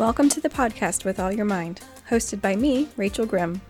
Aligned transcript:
Welcome 0.00 0.30
to 0.30 0.40
the 0.40 0.48
podcast 0.48 1.04
with 1.04 1.20
All 1.20 1.30
Your 1.30 1.44
Mind, 1.44 1.82
hosted 2.08 2.40
by 2.40 2.56
me, 2.56 2.88
Rachel 2.96 3.26
Grimm. 3.26 3.60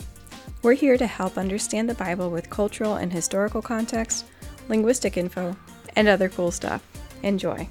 We're 0.63 0.75
here 0.75 0.97
to 0.97 1.09
help 1.09 1.37
understand 1.37 1.91
the 1.91 1.95
Bible 1.95 2.31
with 2.31 2.49
cultural 2.49 2.95
and 2.95 3.13
historical 3.13 3.61
context, 3.61 4.27
linguistic 4.69 5.17
info, 5.17 5.57
and 5.97 6.07
other 6.07 6.29
cool 6.29 6.53
stuff. 6.53 6.87
Enjoy. 7.25 7.69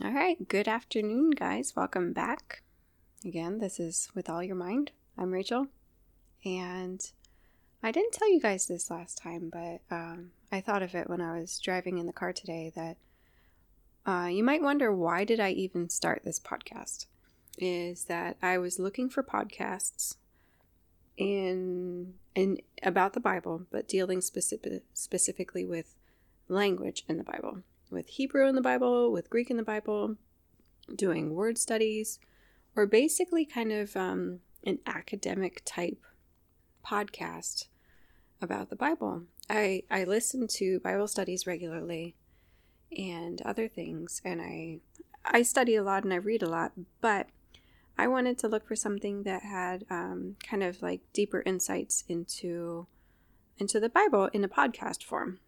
All 0.00 0.12
right, 0.12 0.36
good 0.46 0.68
afternoon, 0.68 1.30
guys. 1.30 1.72
Welcome 1.74 2.12
back. 2.12 2.62
Again, 3.24 3.58
this 3.58 3.80
is 3.80 4.08
With 4.14 4.30
All 4.30 4.40
Your 4.40 4.54
Mind. 4.54 4.92
I'm 5.18 5.32
Rachel, 5.32 5.66
and 6.44 7.10
I 7.82 7.92
didn't 7.92 8.12
tell 8.12 8.30
you 8.30 8.40
guys 8.40 8.66
this 8.66 8.90
last 8.90 9.16
time, 9.16 9.50
but 9.50 9.80
um, 9.94 10.32
I 10.52 10.60
thought 10.60 10.82
of 10.82 10.94
it 10.94 11.08
when 11.08 11.22
I 11.22 11.38
was 11.38 11.58
driving 11.58 11.96
in 11.96 12.06
the 12.06 12.12
car 12.12 12.32
today 12.32 12.72
that 12.76 12.96
uh, 14.06 14.26
you 14.26 14.44
might 14.44 14.62
wonder 14.62 14.94
why 14.94 15.24
did 15.24 15.40
I 15.40 15.50
even 15.52 15.88
start 15.88 16.22
this 16.24 16.38
podcast? 16.38 17.06
Is 17.56 18.04
that 18.04 18.36
I 18.42 18.58
was 18.58 18.78
looking 18.78 19.08
for 19.08 19.22
podcasts 19.22 20.16
in 21.16 22.14
in 22.34 22.58
about 22.82 23.14
the 23.14 23.20
Bible, 23.20 23.66
but 23.70 23.88
dealing 23.88 24.20
specific, 24.20 24.82
specifically 24.94 25.64
with 25.64 25.94
language 26.48 27.04
in 27.08 27.16
the 27.16 27.24
Bible, 27.24 27.62
with 27.90 28.08
Hebrew 28.08 28.46
in 28.46 28.54
the 28.54 28.60
Bible, 28.60 29.10
with 29.10 29.30
Greek 29.30 29.50
in 29.50 29.56
the 29.56 29.62
Bible, 29.62 30.16
doing 30.94 31.34
word 31.34 31.58
studies, 31.58 32.18
or 32.76 32.86
basically 32.86 33.44
kind 33.44 33.72
of 33.72 33.96
um, 33.96 34.40
an 34.64 34.78
academic 34.86 35.62
type 35.64 36.04
podcast 36.86 37.66
about 38.40 38.70
the 38.70 38.76
Bible. 38.76 39.22
I 39.48 39.82
I 39.90 40.04
listen 40.04 40.46
to 40.48 40.80
Bible 40.80 41.08
studies 41.08 41.46
regularly 41.46 42.14
and 42.96 43.40
other 43.42 43.68
things 43.68 44.20
and 44.24 44.40
I 44.40 44.80
I 45.24 45.42
study 45.42 45.76
a 45.76 45.82
lot 45.82 46.04
and 46.04 46.12
I 46.12 46.16
read 46.16 46.42
a 46.42 46.48
lot, 46.48 46.72
but 47.00 47.28
I 47.98 48.06
wanted 48.06 48.38
to 48.38 48.48
look 48.48 48.66
for 48.66 48.76
something 48.76 49.24
that 49.24 49.42
had 49.42 49.84
um, 49.90 50.36
kind 50.42 50.62
of 50.62 50.80
like 50.80 51.00
deeper 51.12 51.42
insights 51.44 52.04
into 52.08 52.86
into 53.58 53.78
the 53.78 53.90
Bible 53.90 54.30
in 54.32 54.42
a 54.42 54.48
podcast 54.48 55.04
form. 55.04 55.38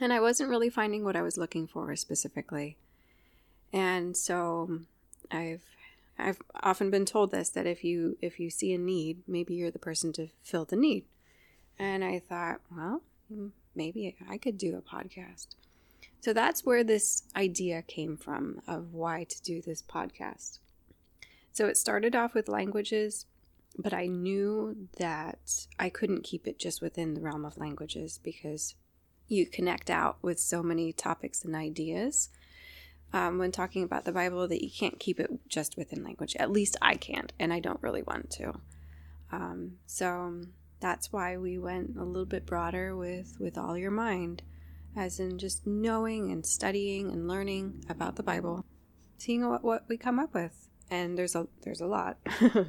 And 0.00 0.12
I 0.12 0.18
wasn't 0.18 0.50
really 0.50 0.70
finding 0.70 1.04
what 1.04 1.14
I 1.14 1.22
was 1.22 1.38
looking 1.38 1.68
for 1.68 1.94
specifically. 1.94 2.76
And 3.72 4.16
so 4.16 4.80
I've 5.30 5.62
I've 6.18 6.42
often 6.60 6.90
been 6.90 7.04
told 7.04 7.30
this 7.30 7.50
that 7.50 7.66
if 7.66 7.84
you 7.84 8.16
if 8.20 8.40
you 8.40 8.50
see 8.50 8.72
a 8.72 8.78
need, 8.78 9.22
maybe 9.26 9.54
you're 9.54 9.70
the 9.70 9.78
person 9.78 10.12
to 10.14 10.28
fill 10.42 10.64
the 10.64 10.76
need. 10.76 11.04
And 11.78 12.04
I 12.04 12.20
thought, 12.20 12.60
well, 12.74 13.02
maybe 13.74 14.16
I 14.28 14.38
could 14.38 14.58
do 14.58 14.76
a 14.76 14.82
podcast. 14.82 15.48
So 16.20 16.32
that's 16.32 16.64
where 16.64 16.84
this 16.84 17.24
idea 17.36 17.82
came 17.82 18.16
from 18.16 18.62
of 18.66 18.94
why 18.94 19.24
to 19.24 19.42
do 19.42 19.60
this 19.60 19.82
podcast. 19.82 20.58
So 21.52 21.66
it 21.66 21.76
started 21.76 22.16
off 22.16 22.34
with 22.34 22.48
languages, 22.48 23.26
but 23.76 23.92
I 23.92 24.06
knew 24.06 24.88
that 24.98 25.66
I 25.78 25.88
couldn't 25.88 26.24
keep 26.24 26.46
it 26.46 26.58
just 26.58 26.80
within 26.80 27.14
the 27.14 27.20
realm 27.20 27.44
of 27.44 27.58
languages 27.58 28.18
because 28.22 28.74
you 29.28 29.46
connect 29.46 29.90
out 29.90 30.18
with 30.22 30.40
so 30.40 30.62
many 30.62 30.92
topics 30.92 31.44
and 31.44 31.54
ideas 31.54 32.30
um, 33.12 33.38
when 33.38 33.52
talking 33.52 33.84
about 33.84 34.04
the 34.04 34.12
Bible 34.12 34.48
that 34.48 34.64
you 34.64 34.70
can't 34.70 34.98
keep 34.98 35.20
it 35.20 35.30
just 35.48 35.76
within 35.76 36.02
language. 36.02 36.34
At 36.36 36.50
least 36.50 36.76
I 36.82 36.94
can't, 36.94 37.32
and 37.38 37.52
I 37.52 37.60
don't 37.60 37.82
really 37.82 38.02
want 38.02 38.30
to. 38.32 38.54
Um, 39.30 39.72
so 39.86 40.42
that's 40.84 41.12
why 41.12 41.36
we 41.36 41.58
went 41.58 41.96
a 41.98 42.04
little 42.04 42.26
bit 42.26 42.44
broader 42.46 42.94
with 42.94 43.36
with 43.40 43.56
all 43.56 43.76
your 43.76 43.90
mind 43.90 44.42
as 44.96 45.18
in 45.18 45.38
just 45.38 45.66
knowing 45.66 46.30
and 46.30 46.44
studying 46.46 47.10
and 47.10 47.26
learning 47.26 47.84
about 47.88 48.16
the 48.16 48.22
bible 48.22 48.64
seeing 49.18 49.48
what, 49.48 49.64
what 49.64 49.84
we 49.88 49.96
come 49.96 50.18
up 50.18 50.34
with. 50.34 50.68
And 50.90 51.16
there's 51.16 51.34
a 51.34 51.48
there's 51.62 51.80
a 51.80 51.86
lot. 51.86 52.18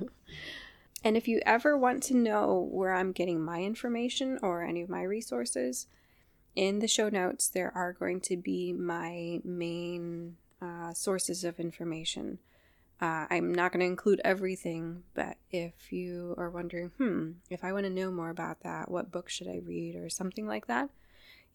And 1.03 1.15
if 1.15 1.27
you 1.27 1.39
ever 1.45 1.77
want 1.77 2.01
to 2.03 2.17
know 2.17 2.67
where 2.71 2.91
i'm 2.91 3.11
getting 3.11 3.39
my 3.39 3.61
information 3.61 4.39
or 4.41 4.63
any 4.63 4.81
of 4.81 4.89
my 4.89 5.03
resources 5.03 5.85
in 6.55 6.79
the 6.79 6.87
show 6.87 7.09
notes 7.09 7.47
there 7.47 7.71
are 7.75 7.93
going 7.93 8.19
to 8.21 8.35
be 8.35 8.73
my 8.73 9.39
main 9.43 10.37
uh, 10.63 10.93
sources 10.93 11.43
of 11.43 11.59
information 11.59 12.39
uh, 13.01 13.25
I'm 13.29 13.53
not 13.53 13.71
going 13.71 13.81
to 13.81 13.85
include 13.85 14.21
everything, 14.23 15.03
but 15.13 15.37
if 15.51 15.91
you 15.91 16.33
are 16.37 16.49
wondering, 16.49 16.91
hmm, 16.97 17.31
if 17.49 17.63
I 17.63 17.73
want 17.73 17.85
to 17.85 17.89
know 17.89 18.09
more 18.09 18.29
about 18.29 18.61
that, 18.61 18.89
what 18.89 19.11
book 19.11 19.29
should 19.29 19.47
I 19.47 19.61
read 19.63 19.95
or 19.95 20.09
something 20.09 20.47
like 20.47 20.67
that, 20.67 20.89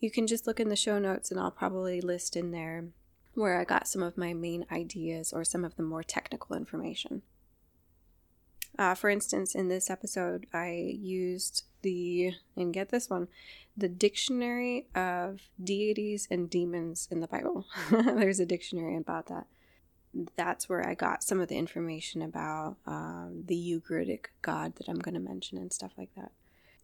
you 0.00 0.10
can 0.10 0.26
just 0.26 0.46
look 0.46 0.60
in 0.60 0.68
the 0.68 0.76
show 0.76 0.98
notes 0.98 1.30
and 1.30 1.40
I'll 1.40 1.50
probably 1.50 2.00
list 2.00 2.36
in 2.36 2.50
there 2.50 2.88
where 3.34 3.58
I 3.58 3.64
got 3.64 3.88
some 3.88 4.02
of 4.02 4.18
my 4.18 4.34
main 4.34 4.66
ideas 4.70 5.32
or 5.32 5.44
some 5.44 5.64
of 5.64 5.76
the 5.76 5.82
more 5.82 6.02
technical 6.02 6.56
information. 6.56 7.22
Uh, 8.78 8.94
for 8.94 9.08
instance, 9.08 9.54
in 9.54 9.68
this 9.68 9.88
episode, 9.88 10.46
I 10.52 10.72
used 10.98 11.64
the, 11.82 12.32
and 12.54 12.72
get 12.72 12.90
this 12.90 13.08
one, 13.08 13.28
the 13.76 13.88
Dictionary 13.88 14.88
of 14.94 15.40
Deities 15.62 16.28
and 16.30 16.50
Demons 16.50 17.08
in 17.10 17.20
the 17.20 17.26
Bible. 17.26 17.66
There's 17.90 18.40
a 18.40 18.46
dictionary 18.46 18.96
about 18.96 19.26
that 19.26 19.46
that's 20.36 20.68
where 20.68 20.86
I 20.86 20.94
got 20.94 21.22
some 21.22 21.40
of 21.40 21.48
the 21.48 21.56
information 21.56 22.22
about 22.22 22.76
um, 22.86 23.44
the 23.46 23.54
Ugaritic 23.54 24.26
God 24.42 24.76
that 24.76 24.88
I'm 24.88 24.98
going 24.98 25.14
to 25.14 25.20
mention 25.20 25.58
and 25.58 25.72
stuff 25.72 25.92
like 25.96 26.14
that. 26.16 26.32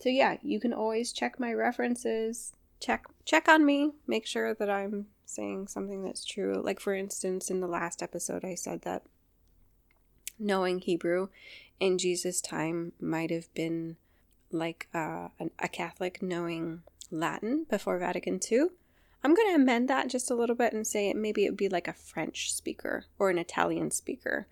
So 0.01 0.09
yeah, 0.09 0.37
you 0.43 0.61
can 0.61 0.73
always 0.73 1.13
check 1.13 1.41
my 1.41 1.53
references, 1.53 2.53
check 2.81 3.07
check 3.25 3.49
on 3.49 3.65
me, 3.65 3.93
make 4.07 4.27
sure 4.27 4.55
that 4.55 4.71
I'm 4.71 5.07
saying 5.25 5.69
something 5.69 6.05
that's 6.05 6.25
true. 6.25 6.61
Like 6.63 6.81
for 6.81 6.95
instance, 6.95 7.51
in 7.51 7.61
the 7.61 7.67
last 7.67 8.03
episode, 8.03 8.45
I 8.45 8.55
said 8.55 8.83
that 8.83 9.03
knowing 10.39 10.81
Hebrew 10.81 11.29
in 11.81 11.99
Jesus' 11.99 12.41
time 12.41 12.93
might 13.01 13.31
have 13.31 13.53
been 13.55 13.97
like 14.53 14.87
uh, 14.95 15.29
a 15.59 15.69
Catholic 15.69 16.23
knowing 16.23 16.83
Latin 17.11 17.67
before 17.69 17.99
Vatican 17.99 18.39
II 18.51 18.69
I'm 19.27 19.35
going 19.35 19.49
to 19.49 19.61
amend 19.61 19.89
that 19.89 20.07
just 20.07 20.31
a 20.31 20.37
little 20.37 20.55
bit 20.55 20.73
and 20.73 20.87
say 20.87 21.13
maybe 21.13 21.45
it 21.45 21.51
would 21.51 21.57
be 21.57 21.69
like 21.69 21.89
a 21.89 21.93
French 21.93 22.55
speaker 22.55 23.07
or 23.19 23.29
an 23.29 23.39
Italian 23.39 23.91
speaker 23.91 24.47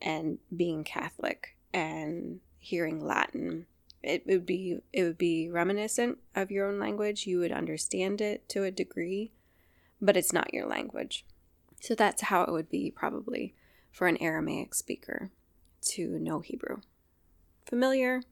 and 0.00 0.38
being 0.56 0.84
Catholic 0.84 1.54
and 1.74 2.40
hearing 2.58 3.04
Latin. 3.04 3.66
It 4.02 4.22
would 4.24 4.46
be 4.46 4.78
it 4.90 5.02
would 5.02 5.18
be 5.18 5.50
reminiscent 5.50 6.16
of 6.34 6.50
your 6.50 6.66
own 6.66 6.78
language. 6.78 7.26
You 7.26 7.40
would 7.40 7.52
understand 7.52 8.22
it 8.22 8.48
to 8.48 8.64
a 8.64 8.70
degree, 8.70 9.32
but 10.00 10.16
it's 10.16 10.32
not 10.32 10.54
your 10.54 10.66
language. 10.66 11.26
So 11.82 11.94
that's 11.94 12.22
how 12.22 12.40
it 12.40 12.52
would 12.52 12.70
be 12.70 12.90
probably 12.90 13.54
for 13.92 14.06
an 14.06 14.16
Aramaic 14.16 14.74
speaker 14.74 15.30
to 15.90 16.18
know 16.18 16.40
Hebrew. 16.40 16.78
Familiar, 17.66 18.22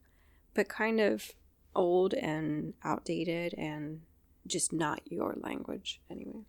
but 0.54 0.66
kind 0.66 0.98
of 0.98 1.32
old 1.74 2.14
and 2.14 2.72
outdated 2.82 3.52
and 3.58 4.00
just 4.46 4.72
not 4.72 5.00
your 5.04 5.34
language 5.40 6.00
anyway. 6.10 6.44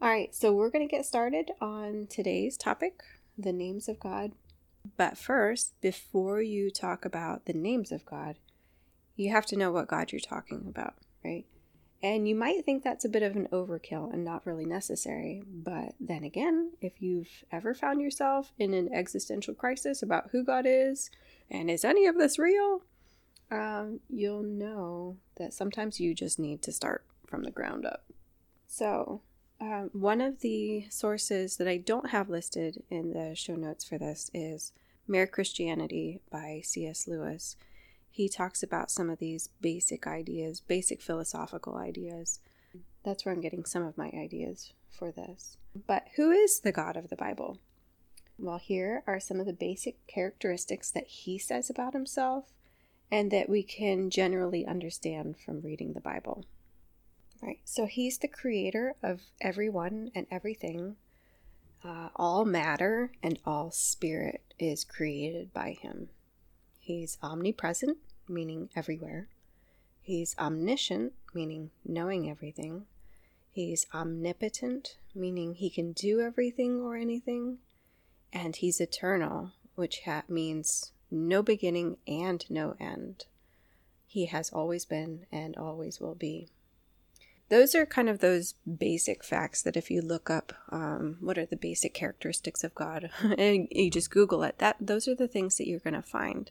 All 0.00 0.08
right, 0.08 0.34
so 0.34 0.52
we're 0.52 0.70
going 0.70 0.86
to 0.86 0.96
get 0.96 1.06
started 1.06 1.50
on 1.60 2.06
today's 2.08 2.56
topic 2.56 3.02
the 3.36 3.52
names 3.52 3.88
of 3.88 4.00
God. 4.00 4.32
But 4.96 5.16
first, 5.16 5.80
before 5.80 6.42
you 6.42 6.70
talk 6.70 7.04
about 7.04 7.46
the 7.46 7.52
names 7.52 7.92
of 7.92 8.04
God, 8.04 8.36
you 9.16 9.30
have 9.30 9.46
to 9.46 9.56
know 9.56 9.70
what 9.70 9.88
God 9.88 10.12
you're 10.12 10.20
talking 10.20 10.64
about, 10.68 10.94
right? 11.24 11.44
And 12.02 12.28
you 12.28 12.36
might 12.36 12.64
think 12.64 12.84
that's 12.84 13.04
a 13.04 13.08
bit 13.08 13.24
of 13.24 13.34
an 13.34 13.48
overkill 13.52 14.12
and 14.12 14.24
not 14.24 14.46
really 14.46 14.64
necessary. 14.64 15.42
But 15.46 15.94
then 15.98 16.22
again, 16.22 16.72
if 16.80 17.02
you've 17.02 17.44
ever 17.50 17.74
found 17.74 18.00
yourself 18.00 18.52
in 18.58 18.72
an 18.72 18.88
existential 18.92 19.54
crisis 19.54 20.02
about 20.02 20.30
who 20.30 20.44
God 20.44 20.64
is 20.66 21.10
and 21.50 21.68
is 21.68 21.84
any 21.84 22.06
of 22.06 22.16
this 22.16 22.38
real, 22.38 22.82
um, 23.50 24.00
you'll 24.08 24.42
know 24.42 25.16
that 25.36 25.54
sometimes 25.54 26.00
you 26.00 26.14
just 26.14 26.38
need 26.38 26.62
to 26.62 26.72
start 26.72 27.04
from 27.26 27.44
the 27.44 27.50
ground 27.50 27.86
up. 27.86 28.04
So, 28.66 29.22
um, 29.60 29.90
one 29.92 30.20
of 30.20 30.40
the 30.40 30.86
sources 30.90 31.56
that 31.56 31.66
I 31.66 31.78
don't 31.78 32.10
have 32.10 32.28
listed 32.28 32.82
in 32.90 33.12
the 33.12 33.34
show 33.34 33.56
notes 33.56 33.84
for 33.84 33.98
this 33.98 34.30
is 34.32 34.72
Mere 35.06 35.26
Christianity 35.26 36.20
by 36.30 36.60
C.S. 36.64 37.08
Lewis. 37.08 37.56
He 38.10 38.28
talks 38.28 38.62
about 38.62 38.90
some 38.90 39.10
of 39.10 39.18
these 39.18 39.48
basic 39.60 40.06
ideas, 40.06 40.60
basic 40.60 41.00
philosophical 41.00 41.76
ideas. 41.76 42.40
That's 43.04 43.24
where 43.24 43.34
I'm 43.34 43.40
getting 43.40 43.64
some 43.64 43.84
of 43.84 43.96
my 43.96 44.10
ideas 44.10 44.72
for 44.90 45.10
this. 45.10 45.56
But 45.86 46.06
who 46.16 46.30
is 46.30 46.60
the 46.60 46.72
God 46.72 46.96
of 46.96 47.08
the 47.08 47.16
Bible? 47.16 47.58
Well, 48.38 48.58
here 48.58 49.02
are 49.06 49.18
some 49.18 49.40
of 49.40 49.46
the 49.46 49.52
basic 49.52 50.06
characteristics 50.06 50.90
that 50.92 51.06
he 51.06 51.38
says 51.38 51.70
about 51.70 51.92
himself 51.92 52.52
and 53.10 53.30
that 53.30 53.48
we 53.48 53.62
can 53.62 54.10
generally 54.10 54.66
understand 54.66 55.36
from 55.38 55.60
reading 55.60 55.92
the 55.92 56.00
Bible. 56.00 56.44
Right, 57.42 57.60
so 57.64 57.86
he's 57.86 58.18
the 58.18 58.28
creator 58.28 58.96
of 59.02 59.22
everyone 59.40 60.10
and 60.14 60.26
everything. 60.30 60.96
Uh, 61.84 62.08
all 62.16 62.44
matter 62.44 63.12
and 63.22 63.38
all 63.44 63.70
spirit 63.70 64.42
is 64.58 64.84
created 64.84 65.52
by 65.52 65.76
him. 65.80 66.08
He's 66.80 67.16
omnipresent, 67.22 67.98
meaning 68.28 68.70
everywhere. 68.74 69.28
He's 70.00 70.34
omniscient, 70.38 71.12
meaning 71.32 71.70
knowing 71.84 72.28
everything. 72.28 72.86
He's 73.50 73.86
omnipotent, 73.94 74.96
meaning 75.14 75.54
he 75.54 75.70
can 75.70 75.92
do 75.92 76.20
everything 76.20 76.80
or 76.80 76.96
anything. 76.96 77.58
And 78.32 78.56
he's 78.56 78.80
eternal, 78.80 79.52
which 79.74 80.00
ha- 80.04 80.24
means 80.28 80.92
no 81.10 81.42
beginning 81.42 81.96
and 82.06 82.44
no 82.50 82.76
end. 82.80 83.26
He 84.06 84.26
has 84.26 84.50
always 84.50 84.84
been 84.84 85.26
and 85.30 85.56
always 85.56 86.00
will 86.00 86.14
be. 86.14 86.48
Those 87.48 87.74
are 87.74 87.86
kind 87.86 88.08
of 88.08 88.18
those 88.18 88.54
basic 88.78 89.24
facts 89.24 89.62
that 89.62 89.76
if 89.76 89.90
you 89.90 90.02
look 90.02 90.28
up 90.28 90.52
um, 90.70 91.16
what 91.20 91.38
are 91.38 91.46
the 91.46 91.56
basic 91.56 91.94
characteristics 91.94 92.62
of 92.62 92.74
God 92.74 93.10
and 93.38 93.68
you 93.70 93.90
just 93.90 94.10
Google 94.10 94.42
it, 94.42 94.58
that 94.58 94.76
those 94.80 95.08
are 95.08 95.14
the 95.14 95.28
things 95.28 95.56
that 95.56 95.66
you're 95.66 95.78
going 95.80 95.94
to 95.94 96.02
find. 96.02 96.50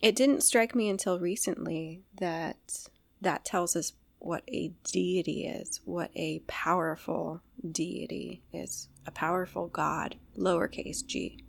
It 0.00 0.16
didn't 0.16 0.42
strike 0.42 0.74
me 0.74 0.88
until 0.88 1.20
recently 1.20 2.02
that 2.18 2.88
that 3.20 3.44
tells 3.44 3.76
us 3.76 3.92
what 4.18 4.42
a 4.48 4.72
deity 4.84 5.46
is, 5.46 5.80
what 5.84 6.10
a 6.16 6.40
powerful 6.48 7.40
deity 7.70 8.42
is, 8.52 8.88
a 9.06 9.12
powerful 9.12 9.68
God, 9.68 10.16
lowercase 10.36 11.06
g 11.06 11.44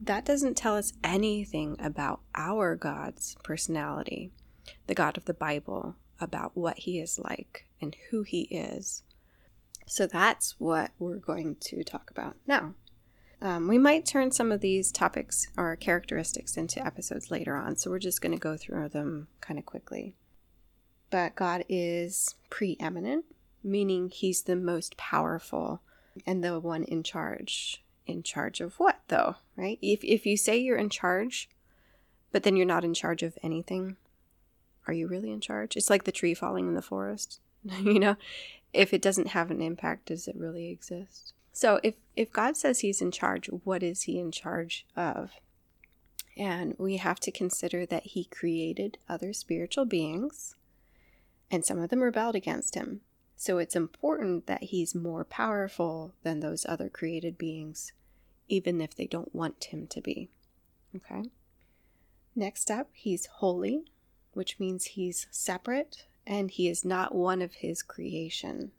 that 0.00 0.24
doesn't 0.24 0.56
tell 0.56 0.76
us 0.76 0.92
anything 1.04 1.76
about 1.78 2.20
our 2.34 2.74
God's 2.74 3.36
personality, 3.44 4.30
the 4.86 4.94
God 4.94 5.16
of 5.16 5.26
the 5.26 5.34
Bible, 5.34 5.96
about 6.20 6.56
what 6.56 6.78
he 6.78 6.98
is 6.98 7.18
like 7.18 7.66
and 7.80 7.96
who 8.10 8.22
he 8.22 8.42
is. 8.42 9.02
So 9.86 10.06
that's 10.06 10.58
what 10.58 10.92
we're 10.98 11.16
going 11.16 11.56
to 11.60 11.82
talk 11.82 12.10
about 12.10 12.36
now. 12.46 12.74
Um, 13.42 13.68
we 13.68 13.78
might 13.78 14.04
turn 14.04 14.30
some 14.30 14.52
of 14.52 14.60
these 14.60 14.92
topics 14.92 15.48
or 15.56 15.74
characteristics 15.76 16.56
into 16.56 16.84
episodes 16.84 17.30
later 17.30 17.56
on, 17.56 17.76
so 17.76 17.90
we're 17.90 17.98
just 17.98 18.20
going 18.20 18.32
to 18.32 18.38
go 18.38 18.56
through 18.56 18.90
them 18.90 19.28
kind 19.40 19.58
of 19.58 19.64
quickly. 19.64 20.14
But 21.10 21.34
God 21.34 21.64
is 21.68 22.34
preeminent, 22.50 23.24
meaning 23.64 24.10
he's 24.10 24.42
the 24.42 24.56
most 24.56 24.96
powerful 24.96 25.80
and 26.26 26.44
the 26.44 26.60
one 26.60 26.84
in 26.84 27.02
charge 27.02 27.82
in 28.06 28.22
charge 28.22 28.60
of 28.60 28.74
what 28.74 29.00
though 29.08 29.36
right? 29.56 29.78
If, 29.82 30.02
if 30.02 30.26
you 30.26 30.36
say 30.36 30.58
you're 30.58 30.76
in 30.76 30.90
charge 30.90 31.48
but 32.32 32.42
then 32.42 32.56
you're 32.56 32.66
not 32.66 32.84
in 32.84 32.94
charge 32.94 33.22
of 33.22 33.38
anything 33.42 33.96
are 34.86 34.94
you 34.94 35.06
really 35.06 35.30
in 35.30 35.40
charge? 35.40 35.76
It's 35.76 35.90
like 35.90 36.04
the 36.04 36.12
tree 36.12 36.34
falling 36.34 36.66
in 36.66 36.74
the 36.74 36.82
forest 36.82 37.40
you 37.82 37.98
know? 37.98 38.16
If 38.72 38.94
it 38.94 39.02
doesn't 39.02 39.28
have 39.28 39.50
an 39.50 39.60
impact 39.60 40.06
does 40.06 40.28
it 40.28 40.36
really 40.36 40.70
exist? 40.70 41.32
So 41.52 41.80
if 41.82 41.94
if 42.16 42.32
god 42.32 42.56
says 42.56 42.80
he's 42.80 43.02
in 43.02 43.10
charge 43.10 43.46
what 43.64 43.82
is 43.82 44.02
he 44.02 44.18
in 44.18 44.30
charge 44.32 44.86
of? 44.96 45.32
And 46.36 46.74
we 46.78 46.96
have 46.96 47.20
to 47.20 47.30
consider 47.30 47.84
that 47.86 48.06
he 48.06 48.24
created 48.24 48.98
other 49.08 49.32
spiritual 49.32 49.84
beings 49.84 50.54
and 51.50 51.64
some 51.64 51.78
of 51.78 51.90
them 51.90 52.02
rebelled 52.02 52.36
against 52.36 52.74
him 52.74 53.00
so 53.40 53.56
it's 53.56 53.74
important 53.74 54.46
that 54.46 54.64
he's 54.64 54.94
more 54.94 55.24
powerful 55.24 56.12
than 56.24 56.40
those 56.40 56.66
other 56.68 56.90
created 56.90 57.38
beings 57.38 57.94
even 58.50 58.82
if 58.82 58.94
they 58.94 59.06
don't 59.06 59.34
want 59.34 59.64
him 59.64 59.86
to 59.86 60.02
be. 60.02 60.28
Okay. 60.94 61.30
Next 62.36 62.70
up, 62.70 62.88
he's 62.92 63.26
holy, 63.26 63.84
which 64.34 64.58
means 64.60 64.84
he's 64.84 65.26
separate 65.30 66.04
and 66.26 66.50
he 66.50 66.68
is 66.68 66.84
not 66.84 67.14
one 67.14 67.40
of 67.40 67.54
his 67.54 67.82
creation. 67.82 68.72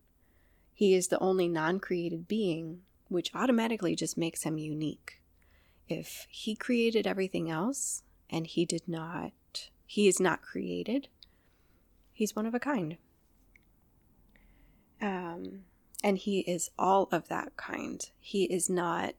He 0.75 0.94
is 0.94 1.08
the 1.08 1.19
only 1.19 1.48
non 1.48 1.80
created 1.80 2.28
being, 2.28 2.81
which 3.08 3.34
automatically 3.34 3.96
just 3.96 4.16
makes 4.16 4.44
him 4.44 4.60
unique. 4.60 5.22
If 5.90 6.28
he 6.30 6.56
created 6.56 7.08
everything 7.08 7.50
else 7.50 8.04
and 8.30 8.46
he 8.46 8.66
did 8.66 8.88
not, 8.88 9.31
he 9.88 10.08
is 10.08 10.19
not 10.19 10.44
created, 10.44 11.08
he's 12.13 12.36
one 12.36 12.46
of 12.46 12.54
a 12.54 12.60
kind. 12.60 12.98
Um, 15.01 15.63
and 16.03 16.18
he 16.18 16.39
is 16.42 16.69
all 16.77 17.09
of 17.12 17.27
that 17.27 17.56
kind. 17.57 18.07
He 18.19 18.44
is 18.45 18.69
not 18.69 19.15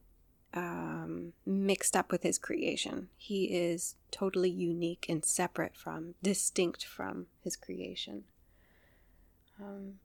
um, 0.53 1.33
mixed 1.45 1.95
up 1.95 2.11
with 2.11 2.23
his 2.23 2.37
creation. 2.37 3.09
He 3.17 3.45
is 3.45 3.95
totally 4.11 4.49
unique 4.49 5.05
and 5.09 5.25
separate 5.25 5.75
from, 5.75 6.15
distinct 6.21 6.85
from 6.85 7.27
his 7.41 7.55
creation. 7.55 8.23
Um, 9.59 9.95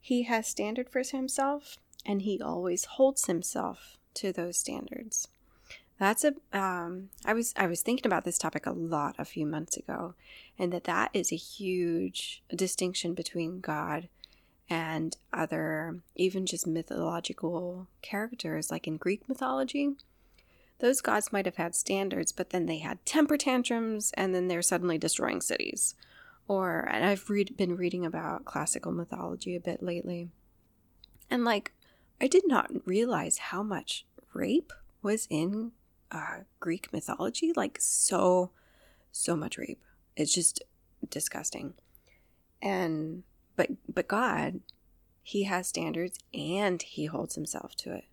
he 0.00 0.24
has 0.24 0.46
standard 0.46 0.88
for 0.90 1.02
himself, 1.02 1.78
and 2.04 2.22
he 2.22 2.40
always 2.40 2.84
holds 2.84 3.26
himself 3.26 3.98
to 4.14 4.32
those 4.32 4.56
standards. 4.56 5.28
That's 6.00 6.24
a. 6.24 6.32
Um, 6.54 7.10
I 7.26 7.34
was 7.34 7.52
I 7.58 7.66
was 7.66 7.82
thinking 7.82 8.06
about 8.06 8.24
this 8.24 8.38
topic 8.38 8.64
a 8.64 8.72
lot 8.72 9.16
a 9.18 9.24
few 9.26 9.44
months 9.44 9.76
ago, 9.76 10.14
and 10.58 10.72
that 10.72 10.84
that 10.84 11.10
is 11.12 11.30
a 11.30 11.36
huge 11.36 12.42
distinction 12.56 13.12
between 13.12 13.60
God 13.60 14.08
and 14.70 15.14
other, 15.30 16.00
even 16.16 16.46
just 16.46 16.66
mythological 16.66 17.86
characters, 18.00 18.70
like 18.70 18.86
in 18.86 18.96
Greek 18.96 19.28
mythology. 19.28 19.90
Those 20.78 21.02
gods 21.02 21.34
might 21.34 21.44
have 21.44 21.56
had 21.56 21.74
standards, 21.74 22.32
but 22.32 22.48
then 22.48 22.64
they 22.64 22.78
had 22.78 23.04
temper 23.04 23.36
tantrums, 23.36 24.10
and 24.14 24.34
then 24.34 24.48
they're 24.48 24.62
suddenly 24.62 24.96
destroying 24.96 25.42
cities. 25.42 25.96
Or, 26.48 26.88
and 26.90 27.04
I've 27.04 27.28
read, 27.28 27.58
been 27.58 27.76
reading 27.76 28.06
about 28.06 28.46
classical 28.46 28.90
mythology 28.90 29.54
a 29.54 29.60
bit 29.60 29.82
lately. 29.82 30.30
And 31.28 31.44
like, 31.44 31.72
I 32.20 32.26
did 32.26 32.44
not 32.46 32.70
realize 32.86 33.36
how 33.38 33.62
much 33.62 34.06
rape 34.32 34.72
was 35.02 35.26
in 35.28 35.72
uh, 36.10 36.40
Greek 36.58 36.92
mythology. 36.92 37.52
Like, 37.54 37.78
so, 37.80 38.50
so 39.12 39.36
much 39.36 39.58
rape. 39.58 39.82
It's 40.16 40.34
just 40.34 40.62
disgusting. 41.08 41.74
And 42.62 43.22
but 43.56 43.70
but 43.92 44.08
God, 44.08 44.60
he 45.22 45.44
has 45.44 45.68
standards 45.68 46.18
and 46.34 46.82
he 46.82 47.06
holds 47.06 47.34
himself 47.34 47.74
to 47.76 47.94
it. 47.94 48.04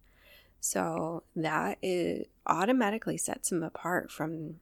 So 0.59 1.23
that 1.35 1.77
is 1.81 2.27
automatically 2.45 3.17
sets 3.17 3.51
him 3.51 3.63
apart 3.63 4.11
from 4.11 4.59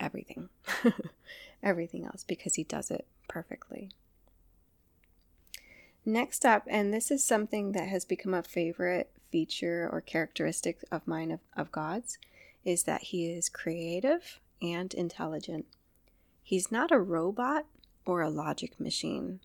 everything. 0.00 0.48
everything 1.62 2.04
else 2.04 2.24
because 2.24 2.54
he 2.54 2.64
does 2.64 2.90
it 2.90 3.06
perfectly. 3.28 3.90
Next 6.04 6.44
up, 6.44 6.64
and 6.68 6.92
this 6.92 7.10
is 7.10 7.24
something 7.24 7.72
that 7.72 7.88
has 7.88 8.04
become 8.04 8.34
a 8.34 8.42
favorite 8.42 9.10
feature 9.32 9.88
or 9.90 10.02
characteristic 10.02 10.84
of 10.92 11.06
mine 11.08 11.30
of, 11.30 11.40
of 11.56 11.72
God's, 11.72 12.18
is 12.64 12.84
that 12.84 13.02
he 13.02 13.26
is 13.26 13.48
creative 13.48 14.40
and 14.62 14.92
intelligent. 14.94 15.66
He's 16.42 16.70
not 16.70 16.92
a 16.92 16.98
robot 16.98 17.66
or 18.06 18.20
a 18.20 18.30
logic 18.30 18.78
machine. 18.78 19.40